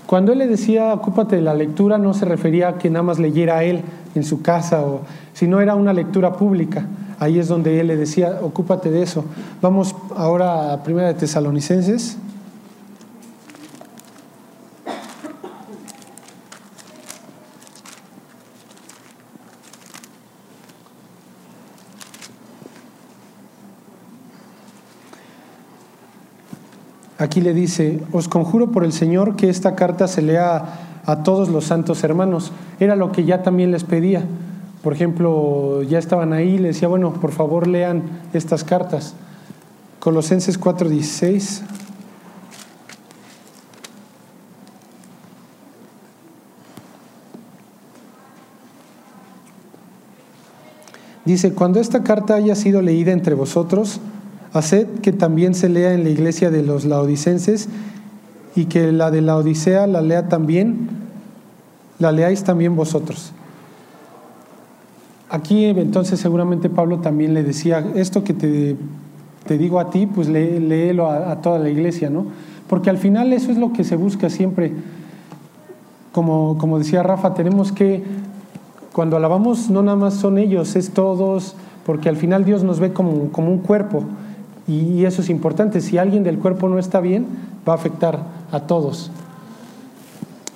[0.06, 3.18] Cuando él le decía ocúpate de la lectura no se refería a que nada más
[3.18, 3.82] leyera él
[4.14, 6.86] en su casa, o, sino era una lectura pública.
[7.18, 9.24] Ahí es donde él le decía ocúpate de eso.
[9.60, 12.16] Vamos ahora a Primera de Tesalonicenses.
[27.22, 31.48] Aquí le dice, os conjuro por el Señor que esta carta se lea a todos
[31.50, 32.50] los santos hermanos.
[32.80, 34.24] Era lo que ya también les pedía.
[34.82, 39.14] Por ejemplo, ya estaban ahí, le decía, bueno, por favor lean estas cartas.
[40.00, 41.62] Colosenses 4:16.
[51.24, 54.00] Dice, cuando esta carta haya sido leída entre vosotros,
[54.52, 57.68] Haced que también se lea en la iglesia de los laodicenses
[58.54, 60.88] y que la de la Odisea la lea también,
[61.98, 63.32] la leáis también vosotros.
[65.30, 68.76] Aquí entonces seguramente Pablo también le decía, esto que te,
[69.46, 72.26] te digo a ti, pues léelo a, a, toda la iglesia, ¿no?
[72.68, 74.72] Porque al final eso es lo que se busca siempre.
[76.12, 78.02] Como, como decía Rafa, tenemos que,
[78.92, 81.54] cuando alabamos, no nada más son ellos, es todos,
[81.86, 84.04] porque al final Dios nos ve como, como un cuerpo.
[84.72, 85.82] Y eso es importante.
[85.82, 87.26] Si alguien del cuerpo no está bien,
[87.68, 89.10] va a afectar a todos.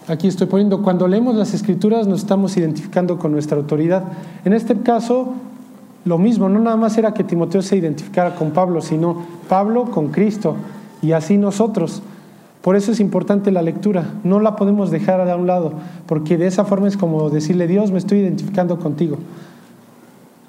[0.08, 4.04] Aquí estoy poniendo, cuando leemos las escrituras nos estamos identificando con nuestra autoridad.
[4.44, 5.34] En este caso,
[6.04, 10.08] lo mismo, no nada más era que Timoteo se identificara con Pablo, sino Pablo con
[10.08, 10.56] Cristo
[11.02, 12.02] y así nosotros.
[12.62, 15.72] Por eso es importante la lectura, no la podemos dejar a un lado,
[16.06, 19.18] porque de esa forma es como decirle, Dios, me estoy identificando contigo.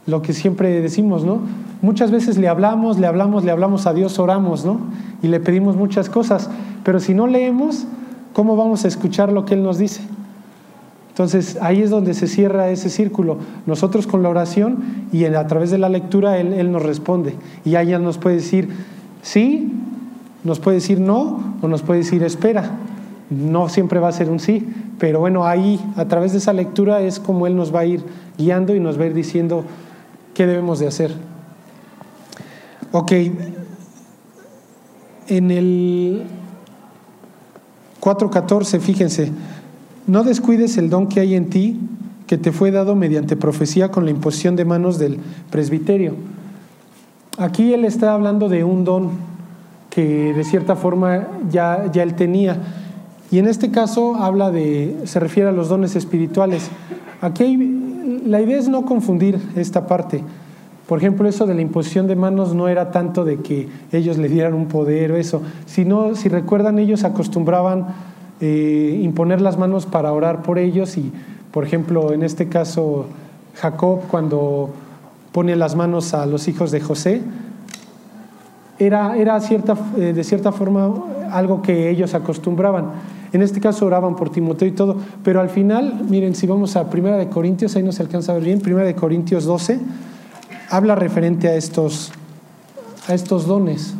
[0.07, 1.41] Lo que siempre decimos, ¿no?
[1.81, 4.79] Muchas veces le hablamos, le hablamos, le hablamos a Dios, oramos, ¿no?
[5.21, 6.49] Y le pedimos muchas cosas,
[6.83, 7.85] pero si no leemos,
[8.33, 10.01] ¿cómo vamos a escuchar lo que Él nos dice?
[11.09, 13.37] Entonces ahí es donde se cierra ese círculo.
[13.65, 14.77] Nosotros con la oración
[15.11, 17.35] y a través de la lectura Él, nos responde.
[17.65, 18.69] Y ahí ya nos puede decir
[19.21, 19.73] sí
[20.43, 22.71] nos puede decir no o nos puede decir espera.
[23.29, 24.65] No siempre va a ser un sí,
[24.99, 28.03] pero bueno, ahí a través de esa lectura es como Él nos va a ir
[28.37, 29.65] guiando y nos va a ir diciendo
[30.37, 31.11] qué debemos de hacer.
[32.91, 33.11] Ok,
[35.29, 36.25] en el
[37.99, 39.31] 4.14, fíjense,
[40.05, 41.79] no descuides el don que hay en ti,
[42.27, 45.17] que te fue dado mediante profecía con la imposición de manos del
[45.49, 46.13] presbiterio.
[47.39, 49.09] Aquí él está hablando de un don,
[49.89, 52.61] que de cierta forma ya, ya él tenía.
[53.31, 56.69] Y en este caso habla de, se refiere a los dones espirituales.
[57.21, 57.86] Aquí
[58.25, 60.23] la idea es no confundir esta parte.
[60.87, 64.29] Por ejemplo, eso de la imposición de manos no era tanto de que ellos le
[64.29, 67.87] dieran un poder o eso, sino, si recuerdan, ellos acostumbraban
[68.39, 71.11] eh, imponer las manos para orar por ellos y,
[71.51, 73.07] por ejemplo, en este caso,
[73.55, 74.69] Jacob cuando
[75.33, 77.21] pone las manos a los hijos de José,
[78.79, 80.93] era, cierta, eh, de cierta forma
[81.31, 82.85] algo que ellos acostumbraban.
[83.33, 86.89] En este caso oraban por Timoteo y todo, pero al final, miren, si vamos a
[86.89, 89.79] Primera de Corintios, ahí no se alcanza a ver bien, Primera de Corintios 12,
[90.69, 92.11] habla referente a estos,
[93.07, 93.93] a estos dones.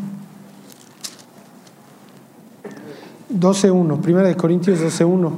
[3.34, 5.32] 12.1, Primera de Corintios 12.1.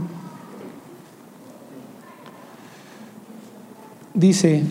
[4.13, 4.63] Dice,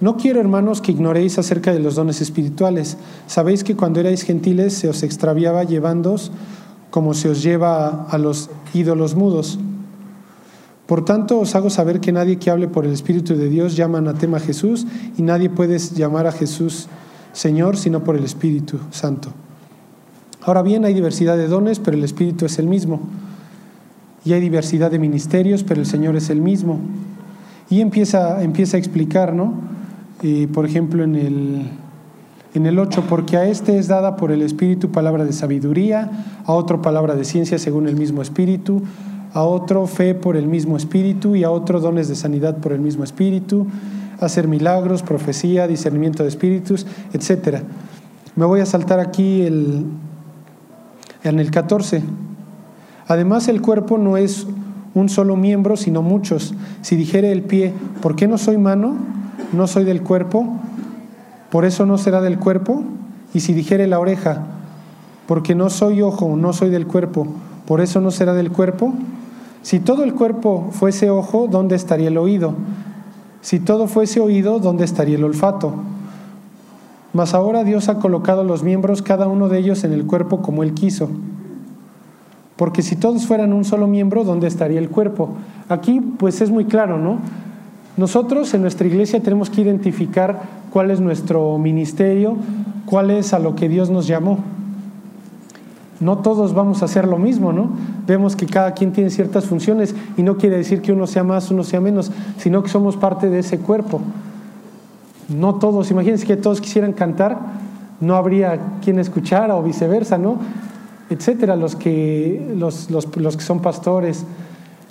[0.00, 2.96] no quiero, hermanos, que ignoréis acerca de los dones espirituales.
[3.26, 6.32] Sabéis que cuando erais gentiles se os extraviaba llevándoos
[6.92, 9.58] como se os lleva a los ídolos mudos.
[10.86, 13.96] Por tanto, os hago saber que nadie que hable por el Espíritu de Dios llama
[13.96, 16.88] anatema a Jesús y nadie puede llamar a Jesús
[17.32, 19.32] Señor sino por el Espíritu Santo.
[20.42, 23.00] Ahora bien, hay diversidad de dones, pero el Espíritu es el mismo.
[24.26, 26.78] Y hay diversidad de ministerios, pero el Señor es el mismo.
[27.70, 29.54] Y empieza, empieza a explicar, ¿no?
[30.52, 31.70] por ejemplo, en el,
[32.54, 36.10] en el 8, porque a este es dada por el Espíritu palabra de sabiduría,
[36.44, 38.82] a otro palabra de ciencia según el mismo Espíritu,
[39.32, 42.80] a otro fe por el mismo Espíritu y a otro dones de sanidad por el
[42.80, 43.66] mismo Espíritu,
[44.20, 47.62] hacer milagros, profecía, discernimiento de espíritus, etc.
[48.36, 49.86] Me voy a saltar aquí el,
[51.24, 52.02] en el 14.
[53.08, 54.46] Además el cuerpo no es
[54.94, 56.54] un solo miembro, sino muchos.
[56.82, 58.96] Si dijere el pie, ¿por qué no soy mano?
[59.52, 60.46] no soy del cuerpo,
[61.52, 62.82] por eso no será del cuerpo.
[63.34, 64.42] Y si dijere la oreja,
[65.26, 67.26] porque no soy ojo, no soy del cuerpo,
[67.66, 68.94] por eso no será del cuerpo.
[69.60, 72.54] Si todo el cuerpo fuese ojo, ¿dónde estaría el oído?
[73.42, 75.74] Si todo fuese oído, ¿dónde estaría el olfato?
[77.12, 80.62] Mas ahora Dios ha colocado los miembros, cada uno de ellos, en el cuerpo como
[80.62, 81.10] Él quiso.
[82.56, 85.34] Porque si todos fueran un solo miembro, ¿dónde estaría el cuerpo?
[85.68, 87.18] Aquí pues es muy claro, ¿no?
[87.96, 92.36] Nosotros en nuestra iglesia tenemos que identificar cuál es nuestro ministerio,
[92.86, 94.38] cuál es a lo que Dios nos llamó.
[96.00, 97.70] No todos vamos a hacer lo mismo, ¿no?
[98.06, 101.50] Vemos que cada quien tiene ciertas funciones y no quiere decir que uno sea más,
[101.50, 104.00] uno sea menos, sino que somos parte de ese cuerpo.
[105.28, 107.38] No todos, imagínense que todos quisieran cantar,
[108.00, 110.38] no habría quien escuchara o viceversa, ¿no?
[111.08, 114.24] Etcétera, los que, los, los que son pastores,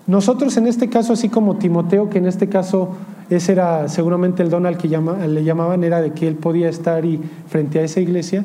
[0.07, 2.89] nosotros en este caso, así como Timoteo, que en este caso
[3.29, 7.05] ese era seguramente el don al que le llamaban, era de que él podía estar
[7.05, 8.43] y frente a esa iglesia,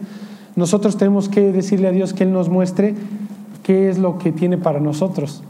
[0.57, 2.95] nosotros tenemos que decirle a Dios que Él nos muestre
[3.63, 5.43] qué es lo que tiene para nosotros.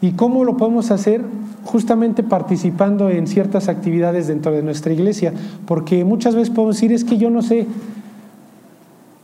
[0.00, 1.22] ¿Y cómo lo podemos hacer?
[1.64, 5.32] Justamente participando en ciertas actividades dentro de nuestra iglesia,
[5.66, 7.66] porque muchas veces podemos decir, es que yo no sé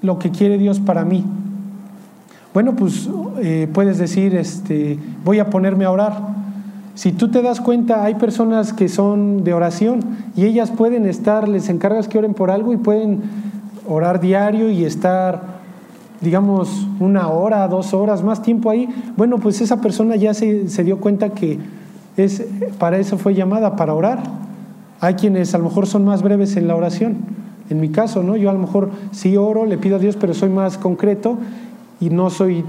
[0.00, 1.24] lo que quiere Dios para mí,
[2.53, 6.14] bueno, pues eh, puedes decir, este, voy a ponerme a orar.
[6.94, 10.01] Si tú te das cuenta, hay personas que son de oración
[10.36, 13.20] y ellas pueden estar, les encargas que oren por algo y pueden
[13.88, 15.42] orar diario y estar,
[16.20, 18.88] digamos, una hora, dos horas, más tiempo ahí.
[19.16, 21.59] Bueno, pues esa persona ya se, se dio cuenta que
[22.16, 22.44] es,
[22.78, 24.22] para eso fue llamada, para orar.
[25.01, 27.18] Hay quienes a lo mejor son más breves en la oración.
[27.70, 28.36] En mi caso, ¿no?
[28.36, 31.38] Yo a lo mejor sí oro, le pido a Dios, pero soy más concreto
[32.01, 32.64] y no soy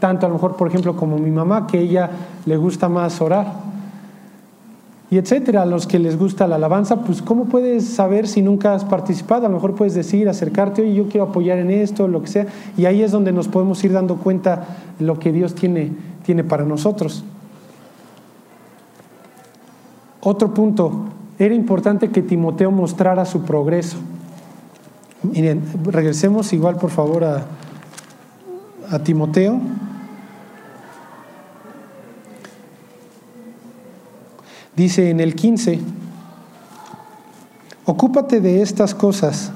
[0.00, 2.10] tanto a lo mejor, por ejemplo, como mi mamá, que ella
[2.46, 3.70] le gusta más orar.
[5.10, 5.62] y etcétera.
[5.62, 9.46] A los que les gusta la alabanza, pues ¿cómo puedes saber si nunca has participado?
[9.46, 12.46] A lo mejor puedes decir, acercarte, oye, yo quiero apoyar en esto, lo que sea.
[12.76, 14.64] Y ahí es donde nos podemos ir dando cuenta
[14.98, 15.92] lo que Dios tiene,
[16.24, 17.24] tiene para nosotros.
[20.20, 21.06] Otro punto,
[21.38, 23.96] era importante que Timoteo mostrara su progreso.
[25.22, 27.44] Miren, regresemos igual por favor a,
[28.90, 29.60] a Timoteo.
[34.76, 35.78] Dice en el 15,
[37.84, 39.52] ocúpate de estas cosas,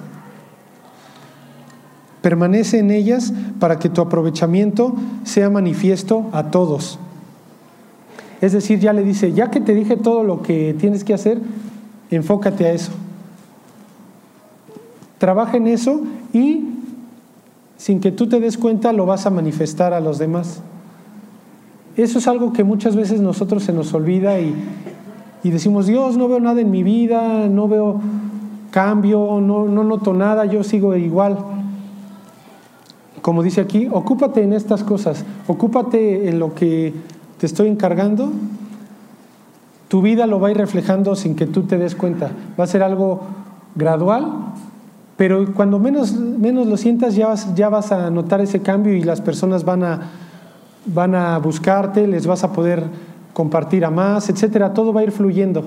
[2.20, 6.99] permanece en ellas para que tu aprovechamiento sea manifiesto a todos.
[8.41, 11.41] Es decir, ya le dice, ya que te dije todo lo que tienes que hacer,
[12.11, 12.93] enfócate a eso.
[15.18, 16.84] Trabaja en eso y
[17.77, 20.62] sin que tú te des cuenta lo vas a manifestar a los demás.
[21.97, 24.55] Eso es algo que muchas veces nosotros se nos olvida y,
[25.43, 28.01] y decimos, Dios, no veo nada en mi vida, no veo
[28.70, 31.39] cambio, no, no noto nada, yo sigo igual.
[33.22, 36.93] Como dice aquí, ocúpate en estas cosas, ocúpate en lo que
[37.39, 38.33] te estoy encargando.
[39.89, 42.33] Tu vida lo va a ir reflejando sin que tú te des cuenta.
[42.59, 43.20] Va a ser algo
[43.77, 44.53] gradual,
[45.17, 49.03] pero cuando menos, menos lo sientas ya vas, ya vas a notar ese cambio y
[49.03, 50.01] las personas van a,
[50.87, 52.83] van a buscarte, les vas a poder
[53.33, 55.65] compartir a más, etcétera, todo va a ir fluyendo.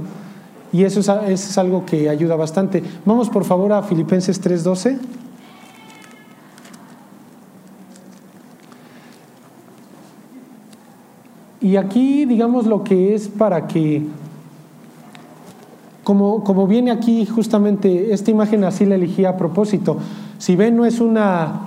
[0.74, 2.84] Y eso es, es algo que ayuda bastante.
[3.06, 4.98] Vamos por favor a Filipenses 3:12.
[11.62, 14.04] Y aquí, digamos, lo que es para que,
[16.08, 19.98] como, como viene aquí justamente, esta imagen así la elegí a propósito.
[20.38, 21.64] Si ven, no es una,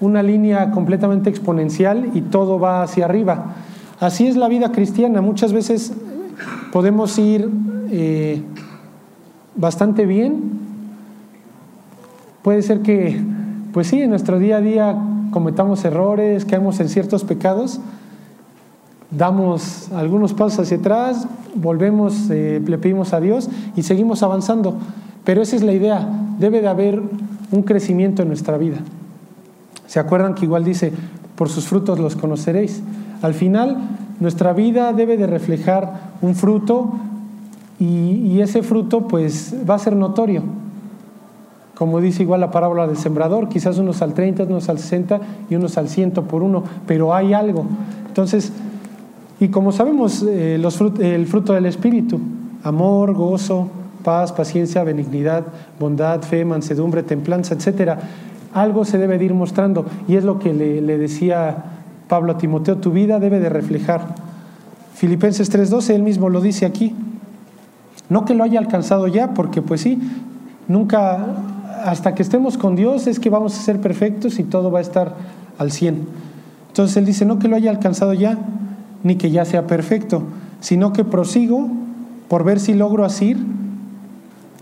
[0.00, 3.54] una línea completamente exponencial y todo va hacia arriba
[4.00, 5.22] Así es la vida cristiana.
[5.22, 5.94] Muchas veces
[6.72, 7.48] podemos ir
[7.90, 8.42] eh,
[9.56, 10.42] bastante bien.
[12.42, 13.18] Puede ser que,
[13.72, 14.94] pues sí, en nuestro día a día
[15.30, 17.80] cometamos errores, caemos en ciertos pecados,
[19.16, 24.76] damos algunos pasos hacia atrás, volvemos, eh, le pedimos a Dios y seguimos avanzando.
[25.24, 26.06] Pero esa es la idea,
[26.38, 27.02] debe de haber
[27.50, 28.78] un crecimiento en nuestra vida.
[29.86, 30.92] ¿Se acuerdan que igual dice,
[31.36, 32.82] por sus frutos los conoceréis?
[33.22, 33.78] Al final,
[34.20, 36.94] nuestra vida debe de reflejar un fruto
[37.78, 40.42] y, ese fruto pues va a ser notorio.
[41.74, 45.54] Como dice igual la parábola del sembrador, quizás unos al 30, unos al 60 y
[45.54, 47.64] unos al 100 por uno, pero hay algo.
[48.06, 48.52] Entonces,
[49.44, 52.18] y como sabemos, eh, el fruto del Espíritu,
[52.62, 53.68] amor, gozo,
[54.02, 55.44] paz, paciencia, benignidad,
[55.78, 57.98] bondad, fe, mansedumbre, templanza, etcétera,
[58.54, 59.84] algo se debe de ir mostrando.
[60.08, 61.62] Y es lo que le, le decía
[62.08, 64.14] Pablo a Timoteo, tu vida debe de reflejar.
[64.94, 66.94] Filipenses 3:12, él mismo lo dice aquí.
[68.08, 70.00] No que lo haya alcanzado ya, porque pues sí,
[70.68, 71.18] nunca,
[71.84, 74.82] hasta que estemos con Dios es que vamos a ser perfectos y todo va a
[74.82, 75.16] estar
[75.58, 76.06] al 100.
[76.68, 78.38] Entonces él dice, no que lo haya alcanzado ya,
[79.04, 80.24] ni que ya sea perfecto,
[80.60, 81.68] sino que prosigo
[82.26, 83.36] por ver si logro asir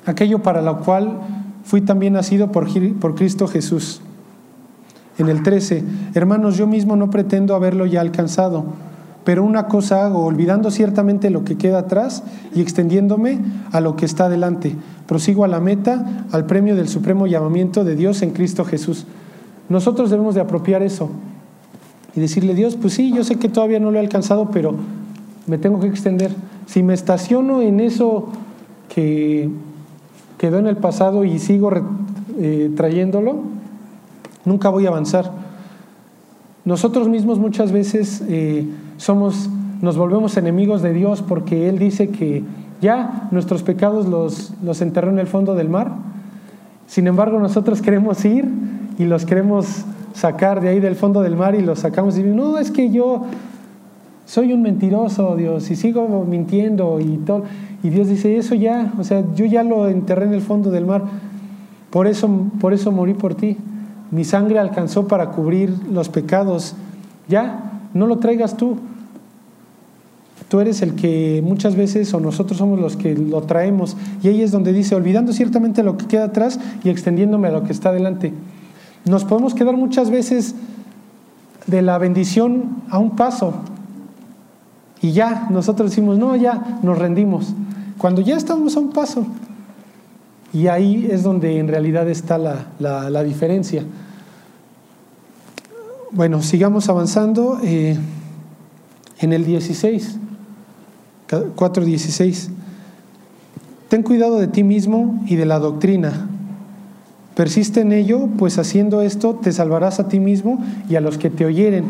[0.05, 1.20] aquello para lo cual
[1.64, 2.68] fui también nacido por,
[2.99, 4.03] por Cristo Jesús.
[5.16, 5.84] En el 13,
[6.14, 8.64] hermanos, yo mismo no pretendo haberlo ya alcanzado,
[9.24, 12.24] pero una cosa hago, olvidando ciertamente lo que queda atrás
[12.55, 13.38] y extendiéndome
[13.70, 14.74] a lo que está delante.
[15.07, 19.07] Prosigo a la meta, al premio del supremo llamamiento de Dios en Cristo Jesús.
[19.68, 21.11] Nosotros debemos de apropiar eso
[22.14, 24.74] y decirle, Dios, pues sí, yo sé que todavía no lo he alcanzado, pero
[25.46, 26.32] me tengo que extender.
[26.66, 28.28] Si me estaciono en eso
[28.88, 29.50] que
[30.38, 31.70] quedó en el pasado y sigo
[32.38, 33.40] eh, trayéndolo,
[34.44, 35.32] nunca voy a avanzar.
[36.64, 39.48] Nosotros mismos muchas veces eh, somos,
[39.80, 42.44] nos volvemos enemigos de Dios porque Él dice que
[42.80, 45.92] ya nuestros pecados los, los enterró en el fondo del mar.
[46.86, 48.48] Sin embargo, nosotros queremos ir
[48.98, 49.84] y los queremos
[50.14, 53.24] sacar de ahí del fondo del mar y los sacamos y no, es que yo
[54.26, 57.44] soy un mentiroso, Dios, y sigo mintiendo y todo.
[57.82, 60.86] Y Dios dice, eso ya, o sea, yo ya lo enterré en el fondo del
[60.86, 61.02] mar.
[61.90, 62.28] Por eso,
[62.60, 63.56] por eso morí por ti
[64.12, 66.74] mi sangre alcanzó para cubrir los pecados.
[67.28, 68.76] Ya, no lo traigas tú.
[70.48, 73.96] Tú eres el que muchas veces, o nosotros somos los que lo traemos.
[74.22, 77.64] Y ahí es donde dice, olvidando ciertamente lo que queda atrás y extendiéndome a lo
[77.64, 78.34] que está delante.
[79.05, 80.55] Nos podemos quedar muchas veces
[81.66, 83.55] de la bendición a un paso.
[85.00, 87.55] Y ya, nosotros decimos, no, ya nos rendimos.
[87.98, 89.26] Cuando ya estamos a un paso.
[90.53, 93.84] Y ahí es donde en realidad está la, la diferencia.
[96.12, 97.59] Bueno, sigamos avanzando.
[97.62, 97.96] Eh,
[99.22, 100.18] en el 16,
[101.28, 102.48] 4.16,
[103.88, 106.28] ten cuidado de ti mismo y de la doctrina.
[107.34, 111.30] Persiste en ello, pues haciendo esto te salvarás a ti mismo y a los que
[111.30, 111.84] te oyeren.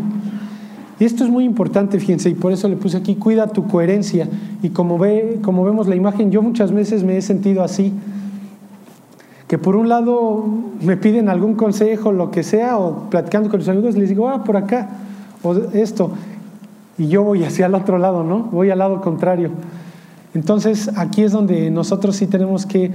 [1.01, 4.29] Y esto es muy importante, fíjense, y por eso le puse aquí, cuida tu coherencia.
[4.63, 7.93] Y como, ve, como vemos la imagen, yo muchas veces me he sentido así,
[9.49, 10.45] que por un lado
[10.81, 14.45] me piden algún consejo, lo que sea, o platicando con los amigos, les digo, ah,
[14.45, 14.91] por acá,
[15.43, 16.13] o esto,
[16.97, 18.45] y yo voy hacia el otro lado, ¿no?
[18.53, 19.51] Voy al lado contrario.
[20.35, 22.93] Entonces, aquí es donde nosotros sí tenemos que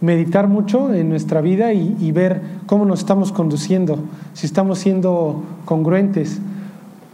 [0.00, 3.98] meditar mucho en nuestra vida y, ver cómo nos estamos conduciendo,
[4.34, 6.38] si estamos siendo congruentes.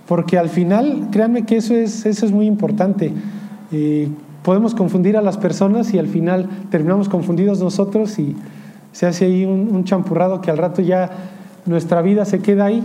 [0.06, 3.12] Porque al final, créanme que eso es, eso es muy importante.
[3.70, 4.08] Eh,
[4.42, 8.36] podemos confundir a las personas y al final terminamos confundidos nosotros y
[8.90, 11.10] se hace ahí un, champurrado que al rato ya
[11.66, 12.82] nuestra vida se queda ahí.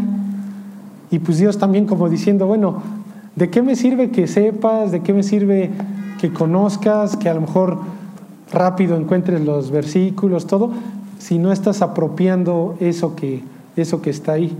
[1.09, 2.81] Y pues Dios también como diciendo, bueno,
[3.35, 4.91] ¿de qué me sirve que sepas?
[4.91, 5.71] ¿De qué me sirve
[6.21, 7.17] que conozcas?
[7.17, 7.79] Que a lo mejor
[8.51, 10.71] rápido encuentres los versículos, todo,
[11.19, 13.43] si no estás apropiando eso que,
[13.75, 14.55] eso que está ahí.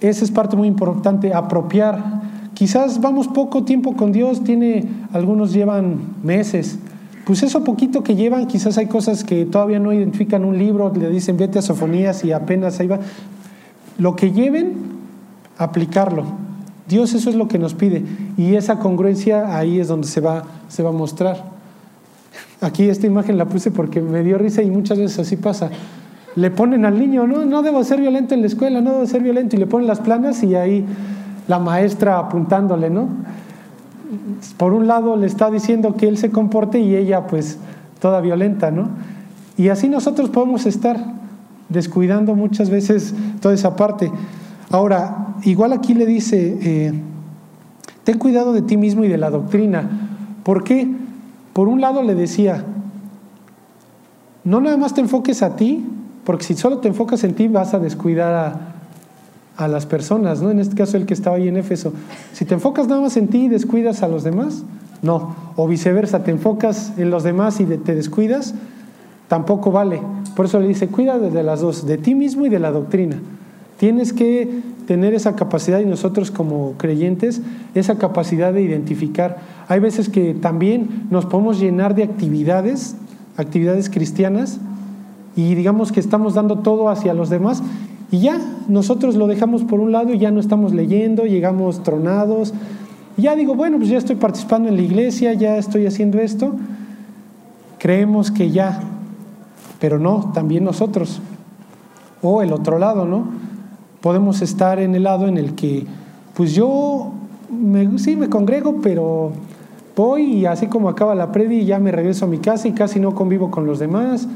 [0.00, 2.22] Esa es parte muy importante, apropiar.
[2.54, 6.78] Quizás vamos poco tiempo con Dios, tiene, algunos llevan meses.
[7.24, 11.10] Pues eso poquito que llevan, quizás hay cosas que todavía no identifican un libro, le
[11.10, 13.00] dicen vete a sofonías y apenas ahí va.
[13.98, 14.74] Lo que lleven,
[15.58, 16.24] aplicarlo.
[16.88, 18.02] Dios eso es lo que nos pide
[18.36, 21.49] y esa congruencia ahí es donde se va, se va a mostrar.
[22.60, 25.70] Aquí esta imagen la puse porque me dio risa y muchas veces así pasa.
[26.36, 29.22] Le ponen al niño, no, no debo ser violento en la escuela, no debo ser
[29.22, 30.84] violento, y le ponen las planas y ahí
[31.48, 33.08] la maestra apuntándole, ¿no?
[34.56, 37.58] Por un lado le está diciendo que él se comporte y ella pues
[38.00, 38.90] toda violenta, ¿no?
[39.56, 40.98] Y así nosotros podemos estar
[41.68, 44.12] descuidando muchas veces toda esa parte.
[44.70, 46.92] Ahora, igual aquí le dice, eh,
[48.04, 49.88] ten cuidado de ti mismo y de la doctrina.
[50.42, 50.88] ¿Por qué?
[51.52, 52.64] Por un lado le decía,
[54.44, 55.84] no nada más te enfoques a ti,
[56.24, 60.50] porque si solo te enfocas en ti vas a descuidar a, a las personas, ¿no?
[60.50, 61.92] En este caso el que estaba ahí en Éfeso.
[62.32, 64.64] Si te enfocas nada más en ti y descuidas a los demás,
[65.02, 65.34] no.
[65.56, 68.54] O viceversa, te enfocas en los demás y te descuidas,
[69.28, 70.00] tampoco vale.
[70.36, 73.16] Por eso le dice, cuida de las dos, de ti mismo y de la doctrina.
[73.80, 77.40] Tienes que tener esa capacidad y nosotros como creyentes,
[77.74, 79.38] esa capacidad de identificar.
[79.68, 82.94] Hay veces que también nos podemos llenar de actividades,
[83.38, 84.58] actividades cristianas,
[85.34, 87.62] y digamos que estamos dando todo hacia los demás,
[88.10, 92.52] y ya nosotros lo dejamos por un lado y ya no estamos leyendo, llegamos tronados.
[93.16, 96.52] Y ya digo, bueno, pues ya estoy participando en la iglesia, ya estoy haciendo esto.
[97.78, 98.78] Creemos que ya,
[99.78, 101.22] pero no, también nosotros.
[102.20, 103.48] O el otro lado, ¿no?
[104.00, 105.86] Podemos estar en el lado en el que,
[106.34, 107.12] pues yo
[107.50, 109.32] me, sí me congrego, pero
[109.96, 113.00] voy y así como acaba la predi ya me regreso a mi casa y casi
[113.00, 114.28] no convivo con los demás.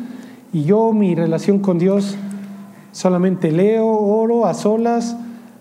[0.53, 2.17] Y yo mi relación con Dios
[2.93, 5.17] solamente leo, oro a solas,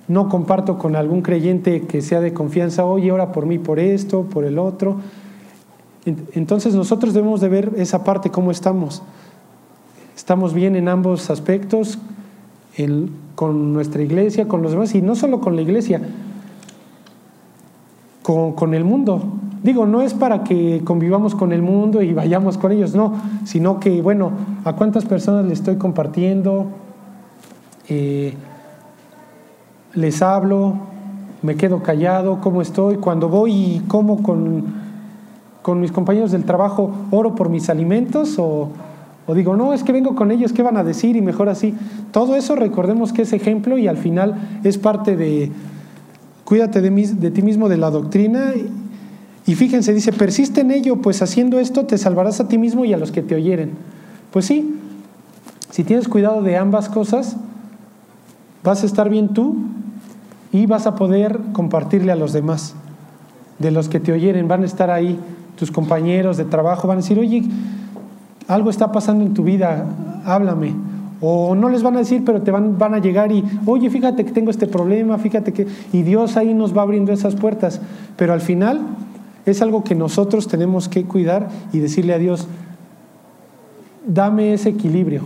[0.08, 4.24] no comparto con algún creyente que sea de confianza, oye, ora por mí, por esto,
[4.24, 4.98] por el otro.
[6.06, 9.02] Entonces nosotros debemos de ver esa parte, cómo estamos.
[10.16, 11.98] ¿Estamos bien en ambos aspectos?
[12.76, 16.02] El, con nuestra iglesia, con los demás, y no solo con la iglesia,
[18.22, 19.22] con, con, el mundo.
[19.64, 23.14] Digo, no es para que convivamos con el mundo y vayamos con ellos, no,
[23.46, 24.32] sino que, bueno,
[24.66, 26.68] ¿a cuántas personas les estoy compartiendo?
[27.90, 28.34] Eh,
[29.94, 30.76] les hablo,
[31.42, 32.98] me quedo callado, ¿cómo estoy?
[32.98, 34.64] Cuando voy y como con,
[35.62, 38.70] con mis compañeros del trabajo, oro por mis alimentos o
[39.26, 41.16] o digo, no, es que vengo con ellos, ¿qué van a decir?
[41.16, 41.74] Y mejor así.
[42.12, 45.52] Todo eso recordemos que es ejemplo y al final es parte de,
[46.44, 48.52] cuídate de, ti mismo, de la doctrina.
[49.46, 52.94] Y fíjense, dice, persiste en ello, pues haciendo esto te salvarás a ti mismo y
[52.94, 53.72] a los que te oyeren.
[54.32, 54.76] Pues sí,
[55.70, 57.38] si tienes cuidado de ambas cosas,
[58.64, 59.56] vas a estar bien tú
[60.52, 62.76] y vas a poder compartirle a los demás.
[63.60, 65.18] De los que te oyeren, van a estar ahí
[65.56, 67.44] tus compañeros de trabajo, van a decir, oye,
[68.48, 69.86] algo está pasando en tu vida,
[70.26, 70.74] háblame.
[71.22, 74.26] O no les van a decir, pero te van, van a llegar y, oye, fíjate
[74.26, 75.68] que tengo este problema, fíjate que...
[75.94, 77.80] Y Dios ahí nos va abriendo esas puertas.
[78.18, 78.82] Pero al final
[79.46, 82.48] es algo que nosotros tenemos que cuidar y decirle a Dios,
[84.06, 85.22] dame ese equilibrio.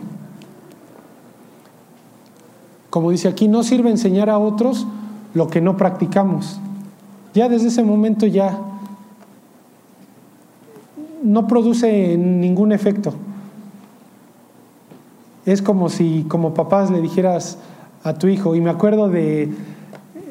[2.91, 4.87] Como dice aquí, no sirve enseñar a otros
[5.33, 6.59] lo que no practicamos.
[7.33, 8.57] Ya desde ese momento ya
[11.23, 13.13] no produce ningún efecto.
[15.45, 17.57] Es como si como papás le dijeras
[18.03, 19.49] a tu hijo, y me acuerdo de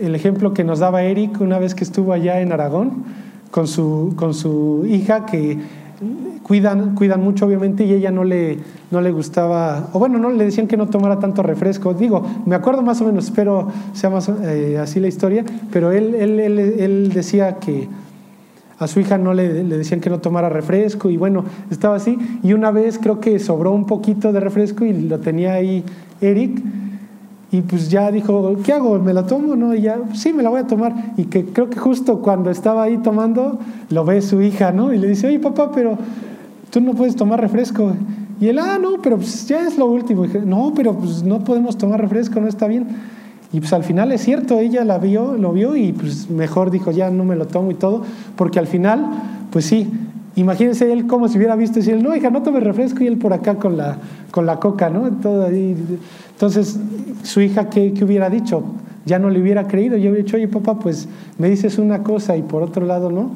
[0.01, 3.05] el ejemplo que nos daba Eric una vez que estuvo allá en Aragón
[3.51, 5.59] con su, con su hija, que
[6.43, 8.59] cuidan, cuidan mucho obviamente y ella no le,
[8.91, 11.95] no le gustaba, o bueno, no le decían que no tomara tanto refresco.
[11.95, 16.15] Digo, me acuerdo más o menos, espero sea más eh, así la historia, pero él,
[16.15, 17.89] él, él, él, decía que
[18.79, 22.19] a su hija no le, decían que no tomara refresco y bueno, estaba así.
[22.43, 25.83] Y una vez creo que sobró un poquito de refresco y lo tenía ahí
[26.21, 26.63] Eric
[27.53, 28.99] y pues ya dijo, ¿qué hago?
[28.99, 29.57] ¿Me la tomo?
[29.57, 30.95] No, y ya, sí, me la voy a tomar.
[31.17, 33.59] Y que creo que justo cuando estaba ahí tomando,
[33.89, 34.93] lo ve su hija, ¿no?
[34.93, 35.97] Y le dice, oye, papá, pero
[36.71, 37.93] tú no puedes tomar refresco.
[38.41, 40.27] Y él, ah, no, pero pues ya es lo último.
[40.45, 42.89] No, pero pues no podemos tomar refresco, no está bien.
[43.53, 46.91] Y pues al final es cierto, ella la vio, lo vio y pues mejor dijo,
[46.91, 48.03] ya no me lo tomo y todo,
[48.37, 49.07] porque al final,
[49.51, 49.89] pues sí,
[50.35, 53.17] imagínense él como si hubiera visto y decir, no, hija, no tome refresco y él
[53.17, 53.99] por acá con la,
[54.31, 55.07] con la coca, ¿no?
[55.07, 56.79] Entonces,
[57.23, 58.63] su hija, ¿qué, hubiera dicho?
[59.07, 59.97] Ya no le hubiera creído.
[59.97, 63.31] Yo hubiera dicho, oye, papá, pues me dices una cosa y por otro lado no.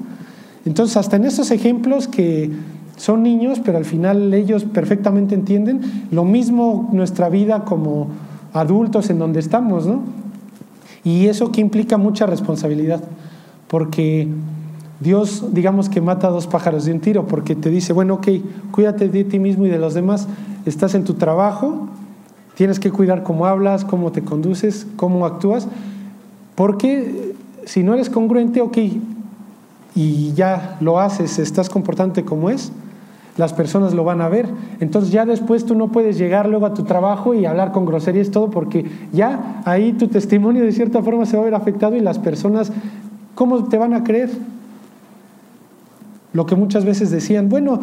[0.67, 2.51] Entonces, hasta en esos ejemplos que
[2.97, 5.81] son niños, pero al final ellos perfectamente entienden,
[6.11, 8.09] lo mismo nuestra vida como
[8.53, 10.01] adultos en donde estamos, ¿no?
[11.05, 13.03] Y eso que implica mucha responsabilidad,
[13.69, 14.29] porque
[15.01, 18.29] Dios, digamos que mata dos pájaros de un tiro, porque te dice, bueno, ok,
[18.71, 20.29] cuídate de ti mismo y de los demás,
[20.67, 21.89] estás en tu trabajo,
[22.61, 25.67] Tienes que cuidar cómo hablas, cómo te conduces, cómo actúas,
[26.55, 27.35] porque
[27.65, 28.77] si no eres congruente, ok,
[29.95, 32.71] y ya lo haces, estás comportante como es,
[33.41, 34.47] las personas lo van a ver.
[34.81, 38.31] Entonces ya después tú no puedes llegar luego a tu trabajo y hablar con groserías
[38.31, 42.01] todo porque ya ahí tu testimonio de cierta forma se va a ver afectado y
[42.01, 42.71] las personas,
[43.35, 44.31] ¿cómo te van a creer?
[46.35, 47.81] Lo que muchas veces decían, bueno,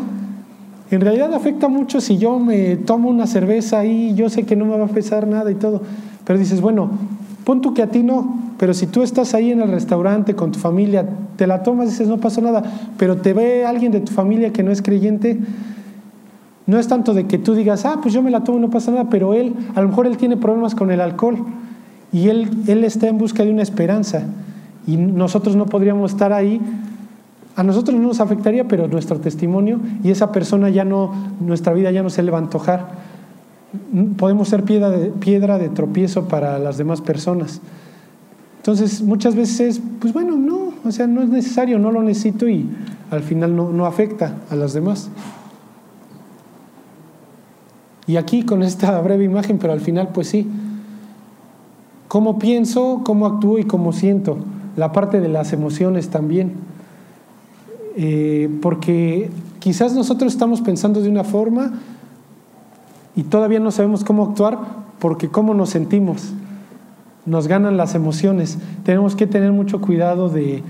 [0.91, 4.65] en realidad afecta mucho si yo me tomo una cerveza y yo sé que no
[4.65, 5.81] me va a pesar nada y todo.
[6.23, 6.91] Pero dices, bueno,
[7.47, 10.51] pon tú que a ti no, pero si tú estás ahí en el restaurante con
[10.51, 12.61] tu familia, te la tomas y dices, no pasa nada,
[12.97, 15.39] pero te ve alguien de tu familia que no es creyente,
[16.65, 18.91] no es tanto de que tú digas, ah, pues yo me la tomo, no pasa
[18.91, 21.37] nada, pero él, a lo mejor él tiene problemas con el alcohol
[22.11, 24.23] y él, él está en busca de una esperanza
[24.85, 26.59] y nosotros no podríamos estar ahí
[27.55, 31.91] a nosotros no nos afectaría, pero nuestro testimonio y esa persona ya no, nuestra vida
[31.91, 32.87] ya no se le va a antojar.
[34.17, 37.61] Podemos ser piedra de, piedra de tropiezo para las demás personas.
[38.57, 42.69] Entonces, muchas veces, pues bueno, no, o sea, no es necesario, no lo necesito y
[43.11, 45.09] al final no, no afecta a las demás.
[48.07, 50.47] Y aquí con esta breve imagen, pero al final, pues sí,
[52.07, 54.37] cómo pienso, cómo actúo y cómo siento,
[54.75, 56.53] la parte de las emociones también.
[57.95, 61.73] Eh, porque quizás nosotros estamos pensando de una forma
[63.17, 64.59] y todavía no sabemos cómo actuar
[64.99, 66.33] porque cómo nos sentimos.
[67.25, 68.59] Nos ganan las emociones.
[68.83, 70.63] Tenemos que tener mucho cuidado de,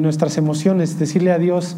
[0.00, 1.76] nuestras emociones, decirle a Dios,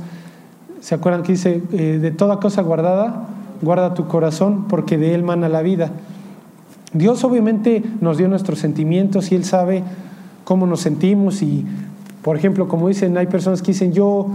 [0.81, 3.27] ¿se acuerdan que dice, eh, de toda cosa guardada,
[3.63, 5.91] guarda tu corazón porque de Él mana la vida?
[6.93, 9.83] Dios obviamente nos dio nuestros sentimientos y Él sabe
[10.45, 11.65] cómo nos sentimos y,
[12.21, 14.29] por ejemplo, como dicen, hay personas que dicen, yo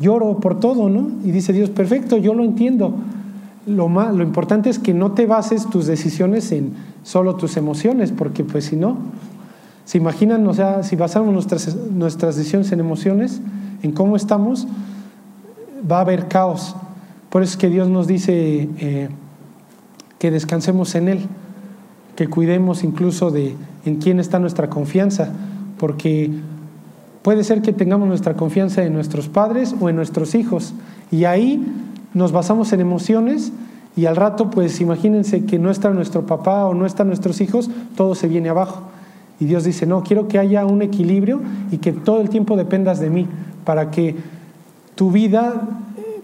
[0.00, 1.10] lloro por todo, ¿no?
[1.24, 2.94] Y dice Dios, perfecto, yo lo entiendo.
[3.68, 8.12] Lo, más, lo importante es que no te bases tus decisiones en solo tus emociones,
[8.12, 8.96] porque pues si no,
[9.84, 13.40] se imaginan, o sea, si basamos nuestras, nuestras decisiones en emociones,
[13.82, 14.66] en cómo estamos,
[15.90, 16.76] va a haber caos.
[17.30, 19.08] Por eso es que Dios nos dice eh,
[20.18, 21.26] que descansemos en Él,
[22.16, 23.54] que cuidemos incluso de
[23.84, 25.30] en quién está nuestra confianza,
[25.78, 26.30] porque
[27.28, 30.72] Puede ser que tengamos nuestra confianza en nuestros padres o en nuestros hijos
[31.10, 31.62] y ahí
[32.14, 33.52] nos basamos en emociones
[33.96, 37.70] y al rato pues imagínense que no está nuestro papá o no están nuestros hijos,
[37.96, 38.82] todo se viene abajo.
[39.40, 41.40] Y Dios dice, no, quiero que haya un equilibrio
[41.70, 43.26] y que todo el tiempo dependas de mí
[43.64, 44.16] para que
[44.94, 45.62] tu vida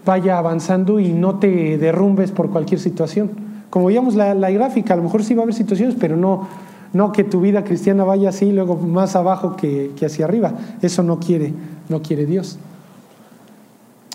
[0.05, 3.31] vaya avanzando y no te derrumbes por cualquier situación.
[3.69, 6.47] Como veíamos la, gráfica, a lo mejor sí va a haber situaciones, pero no,
[6.93, 10.53] no que tu vida cristiana vaya así, luego más abajo que, hacia arriba.
[10.81, 11.53] Eso no quiere,
[11.89, 12.57] no quiere Dios.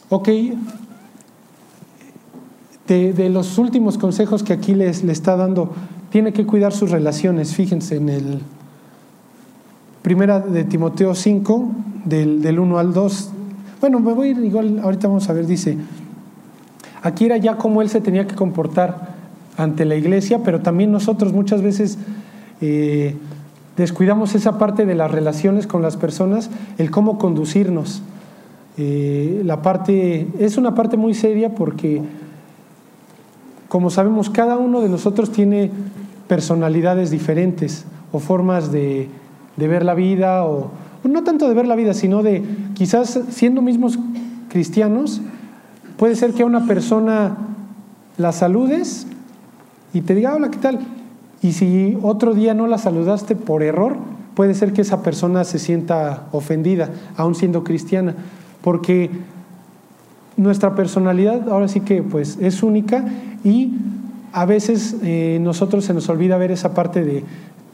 [0.09, 0.29] Ok,
[2.95, 5.72] de, los últimos consejos que aquí les, le está dando,
[6.11, 7.55] tiene que cuidar sus relaciones.
[7.55, 8.41] Fíjense en el
[10.03, 11.70] primera de Timoteo 5,
[12.05, 13.30] del, del 1 al 2.
[13.80, 15.76] Bueno, me voy a ir igual, ahorita vamos a ver, dice,
[17.03, 19.14] aquí era ya como él se tenía que comportar
[19.57, 21.99] ante la iglesia, pero también nosotros muchas veces
[22.61, 23.14] eh,
[23.76, 28.03] descuidamos esa parte de las relaciones con las personas, el cómo conducirnos.
[28.76, 32.03] Eh, la parte, es una parte muy seria porque,
[33.71, 35.71] como sabemos, cada uno de nosotros tiene
[36.29, 39.09] personalidades diferentes o formas de,
[39.57, 40.71] ver la vida, o
[41.05, 42.45] no tanto de ver la vida, sino de
[42.75, 43.99] quizás siendo mismos
[44.51, 45.23] cristianos,
[46.01, 47.37] Puede ser que a una persona
[48.16, 49.07] la saludes
[49.93, 50.79] y te diga, hola, ¿qué tal?
[51.43, 53.99] Y si otro día no la saludaste por error,
[54.35, 58.14] puede ser que esa persona se sienta ofendida, aún siendo cristiana,
[58.62, 59.11] porque
[60.37, 63.05] nuestra personalidad ahora sí que pues es única
[63.45, 63.74] y
[64.33, 67.24] a veces eh, nosotros se nos olvida ver esa parte de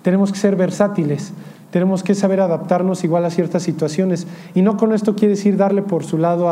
[0.03, 1.33] tenemos que ser versátiles,
[1.73, 4.29] tenemos que saber adaptarnos igual a ciertas situaciones.
[4.55, 6.49] Y no con esto quiere decir darle por su lado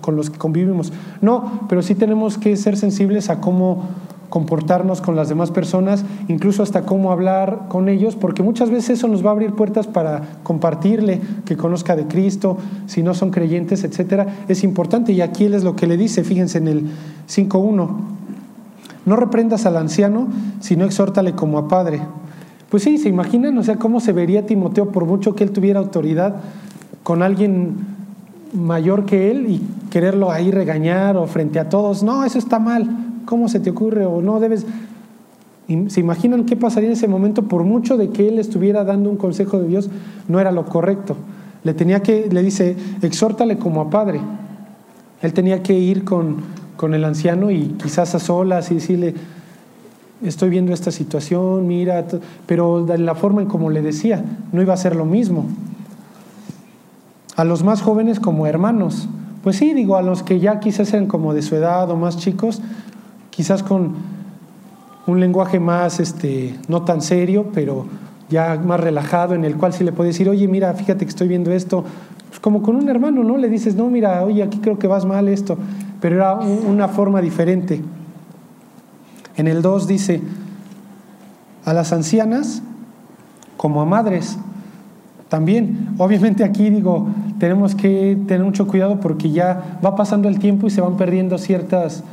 [0.00, 0.92] con los que convivimos.
[1.20, 3.84] No, pero sí tenemos que ser sensibles a cómo
[4.30, 9.08] comportarnos con las demás personas, incluso hasta cómo hablar con ellos, porque muchas veces eso
[9.08, 12.56] nos va a abrir puertas para compartirle, que conozca de Cristo,
[12.86, 14.44] si no son creyentes, etcétera.
[14.48, 16.84] Es importante y aquí él es lo que le dice, fíjense en el
[17.28, 17.88] 5.1.
[19.04, 20.28] No reprendas al anciano,
[20.60, 22.00] sino exhórtale como a padre.
[22.70, 25.80] Pues sí, se imaginan, o sea, cómo se vería Timoteo por mucho que él tuviera
[25.80, 26.36] autoridad
[27.02, 27.78] con alguien
[28.52, 32.04] mayor que él y quererlo ahí regañar o frente a todos.
[32.04, 33.09] No, eso está mal.
[33.30, 34.06] ¿Cómo se te ocurre?
[34.06, 34.66] O no debes...
[35.86, 37.44] ¿Se imaginan qué pasaría en ese momento?
[37.44, 39.88] Por mucho de que él estuviera dando un consejo de Dios,
[40.26, 41.14] no era lo correcto.
[41.62, 44.20] Le tenía que, le dice, exhórtale como a padre.
[45.22, 46.38] Él tenía que ir con,
[46.76, 49.14] con el anciano y quizás a solas y decirle,
[50.24, 52.04] estoy viendo esta situación, mira,
[52.46, 55.46] pero de la forma en como le decía, no iba a ser lo mismo.
[57.36, 59.08] A los más jóvenes como hermanos,
[59.44, 62.16] pues sí, digo, a los que ya quizás eran como de su edad o más
[62.16, 62.60] chicos,
[63.40, 63.94] quizás con
[65.06, 67.86] un lenguaje más, este, no tan serio, pero
[68.28, 71.26] ya más relajado, en el cual sí le puede decir, oye, mira, fíjate que estoy
[71.26, 71.82] viendo esto,
[72.28, 73.38] pues como con un hermano, ¿no?
[73.38, 75.56] Le dices, no, mira, oye, aquí creo que vas mal esto,
[76.02, 77.80] pero era una forma diferente.
[79.38, 80.20] En el 2 dice,
[81.64, 82.62] a las ancianas
[83.56, 84.36] como a madres.
[85.30, 90.66] También, obviamente aquí digo, tenemos que tener mucho cuidado porque ya va pasando el tiempo
[90.66, 92.04] y se van perdiendo ciertas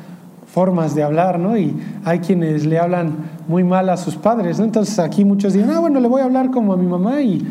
[0.47, 1.57] formas de hablar, ¿no?
[1.57, 1.75] Y
[2.05, 3.13] hay quienes le hablan
[3.47, 4.65] muy mal a sus padres, ¿no?
[4.65, 7.45] Entonces aquí muchos dicen, ah, bueno, le voy a hablar como a mi mamá y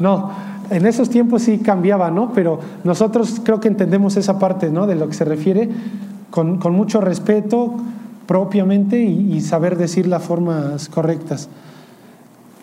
[0.00, 0.30] no,
[0.70, 2.32] en esos tiempos sí cambiaba, ¿no?
[2.32, 4.86] Pero nosotros creo que entendemos esa parte, ¿no?
[4.86, 5.68] De lo que se refiere
[6.30, 7.74] con, mucho respeto
[8.26, 11.48] propiamente y, y saber decir las formas correctas.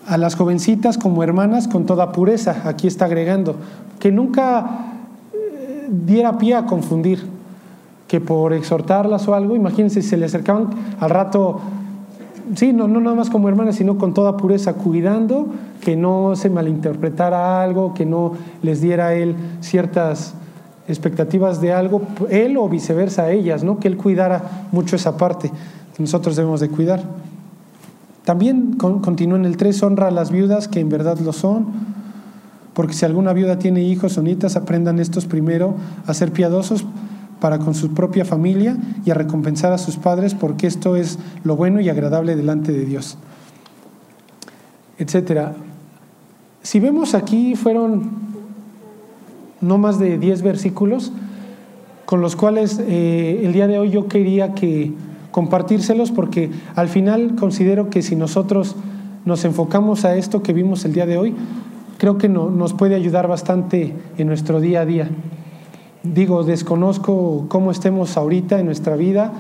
[0.08, 3.56] A las jovencitas como hermanas con toda pureza, aquí está agregando,
[4.00, 4.96] que nunca
[5.34, 7.39] eh, diera pie a confundir
[8.10, 11.62] que por exhortarlas o algo, imagínense, se le acercaban al rato,
[12.56, 15.46] sí, no, no nada más como hermanas, sino con toda pureza, cuidando
[15.80, 18.34] que no se malinterpretara algo, que no
[18.64, 20.34] les diera él ciertas
[20.88, 22.02] expectativas de algo,
[22.32, 23.78] él o viceversa a ellas, ¿no?
[23.80, 25.52] que él cuidara mucho esa parte
[25.96, 27.04] que nosotros debemos de cuidar.
[28.26, 31.68] También continúa en el 3, honra a las viudas que en verdad lo son,
[32.74, 35.76] porque si alguna viuda tiene hijos o nietas, aprendan estos primero
[36.08, 36.86] a ser piadosos
[37.40, 41.56] para con su propia familia y a recompensar a sus padres porque esto es lo
[41.56, 43.18] bueno y agradable delante de Dios.
[44.98, 45.56] Etcétera.
[46.62, 48.12] Si vemos aquí fueron
[49.62, 51.12] no más de 10 versículos
[52.06, 54.92] con los cuales eh, el día de hoy yo quería que
[55.32, 58.76] compartírselos porque al final considero que si nosotros
[59.26, 61.36] nos enfocamos a esto que vimos el día de hoy,
[61.98, 65.10] creo que no, nos puede ayudar bastante en nuestro día a día.
[66.14, 69.32] Digo, desconozco cómo estemos ahorita en nuestra vida,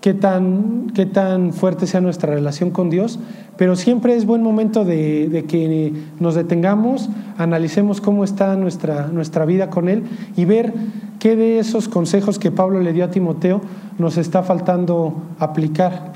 [0.00, 3.18] qué tan, qué tan fuerte sea nuestra relación con Dios,
[3.58, 9.68] pero siempre es buen momento de, que nos detengamos, analicemos cómo está nuestra, nuestra vida
[9.68, 10.04] con Él
[10.36, 10.72] y ver
[11.18, 13.60] qué de esos consejos que Pablo le dio a Timoteo
[13.98, 16.14] nos está faltando aplicar,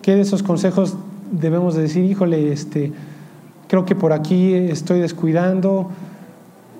[0.00, 0.96] qué de esos consejos
[1.32, 2.92] debemos de decir, híjole, este,
[3.66, 5.90] creo que por aquí estoy descuidando,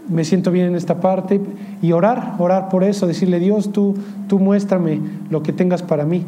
[0.09, 1.41] me siento bien en esta parte
[1.83, 3.95] y orar, orar por eso, decirle Dios, tú,
[4.29, 5.01] tú muéstrame
[5.31, 6.25] lo que tengas para mí.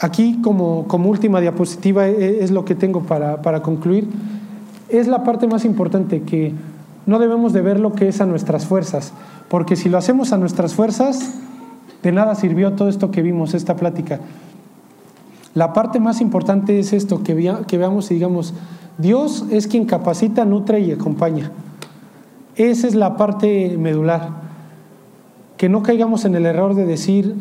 [0.00, 4.08] Aquí como, como última diapositiva e, es lo que tengo para, para concluir.
[4.88, 6.52] Es la parte más importante que
[7.06, 9.12] no debemos de ver lo que es a nuestras fuerzas,
[9.48, 11.34] porque si lo hacemos a nuestras fuerzas,
[12.02, 14.20] de nada sirvió todo esto que vimos, esta plática.
[15.54, 18.52] La parte más importante es esto, que, que veamos y digamos,
[18.98, 21.50] Dios es quien capacita, nutre y acompaña.
[22.56, 24.30] Esa es la parte medular.
[25.56, 27.34] Que no caigamos en el error de decir,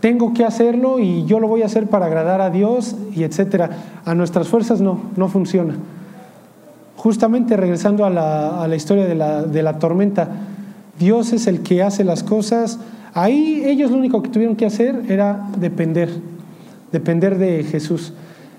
[0.00, 3.70] tengo que hacerlo y yo lo voy a hacer para agradar a Dios y etcétera.
[4.04, 5.74] A nuestras fuerzas no, no funciona.
[6.96, 10.28] Justamente regresando a la, historia de la, de la tormenta,
[10.98, 12.78] Dios es el que hace las cosas.
[13.14, 16.10] Ahí ellos lo único que tuvieron que hacer era depender,
[16.90, 18.14] depender de Jesús.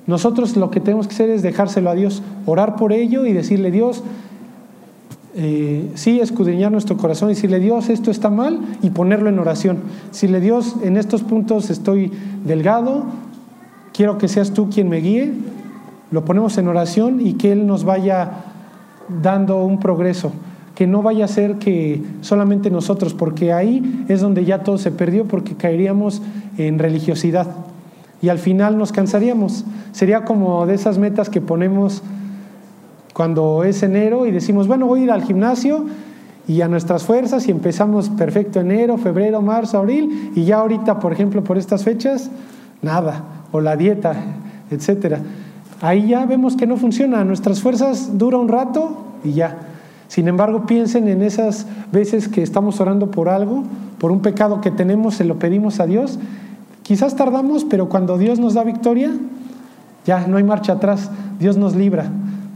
[0.07, 3.71] Nosotros lo que tenemos que hacer es dejárselo a Dios, orar por ello y decirle,
[3.71, 4.03] Dios,
[5.41, 9.77] eh, sí escudriñar nuestro corazón y decirle, Dios, esto está mal y ponerlo en oración.
[10.11, 12.11] Decirle, Dios, en estos puntos estoy
[12.43, 13.05] delgado,
[13.93, 15.31] quiero que seas tú quien me guíe,
[16.11, 18.31] lo ponemos en oración y que Él nos vaya
[19.21, 20.33] dando un progreso,
[20.75, 24.91] que no vaya a ser que solamente nosotros, porque ahí es donde ya todo se
[24.91, 26.21] perdió, porque caeríamos
[26.57, 27.47] en religiosidad
[28.21, 29.63] y al final nos cansaríamos.
[29.93, 32.03] Sería como de esas metas que ponemos
[33.20, 35.84] cuando es enero y decimos, bueno, voy a ir al gimnasio
[36.47, 41.11] y a nuestras fuerzas y empezamos perfecto enero, febrero, marzo, abril y ya ahorita, por
[41.11, 42.32] ejemplo, por estas fechas,
[42.82, 44.15] nada, o la dieta,
[44.72, 45.20] etcétera.
[45.82, 49.57] Ahí ya vemos que no funciona, nuestras fuerzas dura un rato y ya.
[50.07, 53.63] Sin embargo, piensen en esas veces que estamos orando por algo,
[53.97, 56.20] por un pecado que tenemos, se lo pedimos a Dios.
[56.84, 59.11] Quizás tardamos, pero cuando Dios nos da victoria,
[60.05, 62.09] ya no hay marcha atrás, Dios nos libra.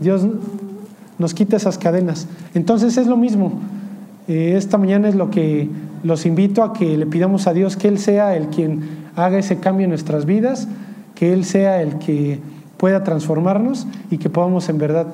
[0.03, 0.27] Dios
[1.17, 2.27] nos quita esas cadenas.
[2.53, 3.53] Entonces es lo mismo.
[4.27, 5.69] Eh, esta mañana es lo que
[6.03, 8.81] los invito a que le pidamos a Dios que Él sea el quien
[9.15, 10.67] haga ese cambio en nuestras vidas,
[11.15, 12.39] que Él sea el que
[12.77, 15.07] pueda transformarnos y que podamos en verdad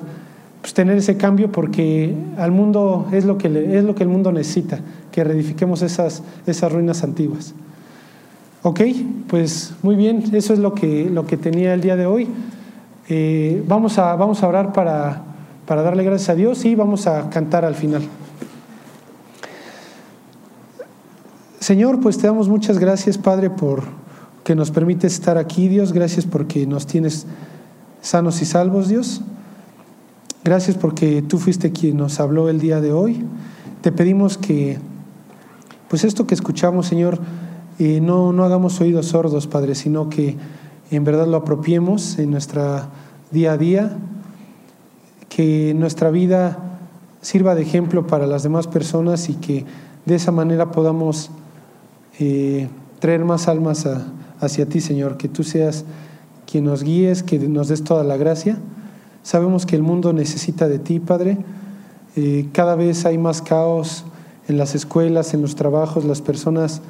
[0.60, 4.32] pues, tener ese cambio porque al mundo es lo que, es lo que el mundo
[4.32, 4.80] necesita,
[5.12, 7.54] que reedifiquemos esas, esas ruinas antiguas.
[8.62, 8.80] Ok,
[9.28, 12.28] pues muy bien, eso es lo que, lo que tenía el día de hoy.
[13.12, 15.20] Eh, vamos, a, vamos a orar para,
[15.66, 18.02] para darle gracias a Dios y vamos a cantar al final.
[21.58, 23.82] Señor, pues te damos muchas gracias, Padre, por
[24.44, 25.92] que nos permites estar aquí, Dios.
[25.92, 27.26] Gracias porque nos tienes
[28.00, 29.22] sanos y salvos, Dios.
[30.44, 33.24] Gracias porque tú fuiste quien nos habló el día de hoy.
[33.80, 34.78] Te pedimos que,
[35.88, 37.18] pues esto que escuchamos, Señor,
[37.80, 40.36] eh, no, no hagamos oídos sordos, Padre, sino que
[40.92, 42.88] en verdad lo apropiemos en nuestra
[43.30, 43.96] día a día,
[45.28, 46.58] que nuestra vida
[47.20, 49.64] sirva de ejemplo para las demás personas y que
[50.06, 51.30] de esa manera podamos
[52.18, 52.68] eh,
[52.98, 53.88] traer más almas
[54.40, 55.84] hacia ti, Señor, que tú seas
[56.50, 58.58] quien nos guíes, que nos des toda la gracia.
[59.22, 61.38] Sabemos que el mundo necesita de ti, Padre.
[62.16, 64.04] Eh, cada vez hay más caos
[64.48, 66.80] en las escuelas, en los trabajos, las personas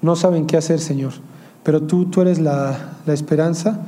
[0.00, 1.12] no saben qué hacer, Señor.
[1.62, 3.80] Pero tú, tú eres la, esperanza,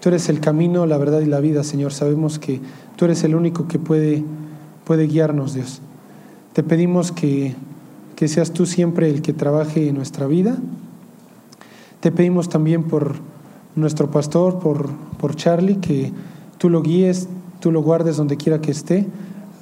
[0.00, 1.92] tú eres el camino, la verdad y la vida, Señor.
[1.92, 2.60] Sabemos que
[2.96, 4.24] tú eres el único que puede,
[4.84, 5.80] puede guiarnos, Dios.
[6.52, 7.54] Te pedimos que,
[8.16, 10.56] que seas tú siempre el que trabaje en nuestra vida.
[12.00, 13.16] Te pedimos también por
[13.74, 16.12] nuestro pastor, por, por Charlie, que
[16.58, 17.28] tú lo guíes,
[17.60, 19.06] tú lo guardes donde quiera que esté,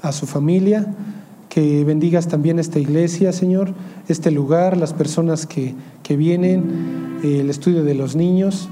[0.02, 0.94] a su familia,
[1.48, 3.72] que bendigas también esta iglesia, Señor,
[4.08, 8.68] este lugar, las personas que, que vienen, el estudio de los niños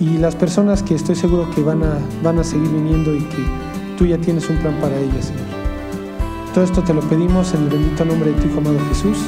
[0.00, 3.44] y las personas que estoy seguro que van a, van a seguir viniendo y que
[3.96, 5.42] tú ya tienes un plan para ellas, Señor.
[6.52, 9.18] Todo esto te lo pedimos en el bendito nombre de tu amado Jesús.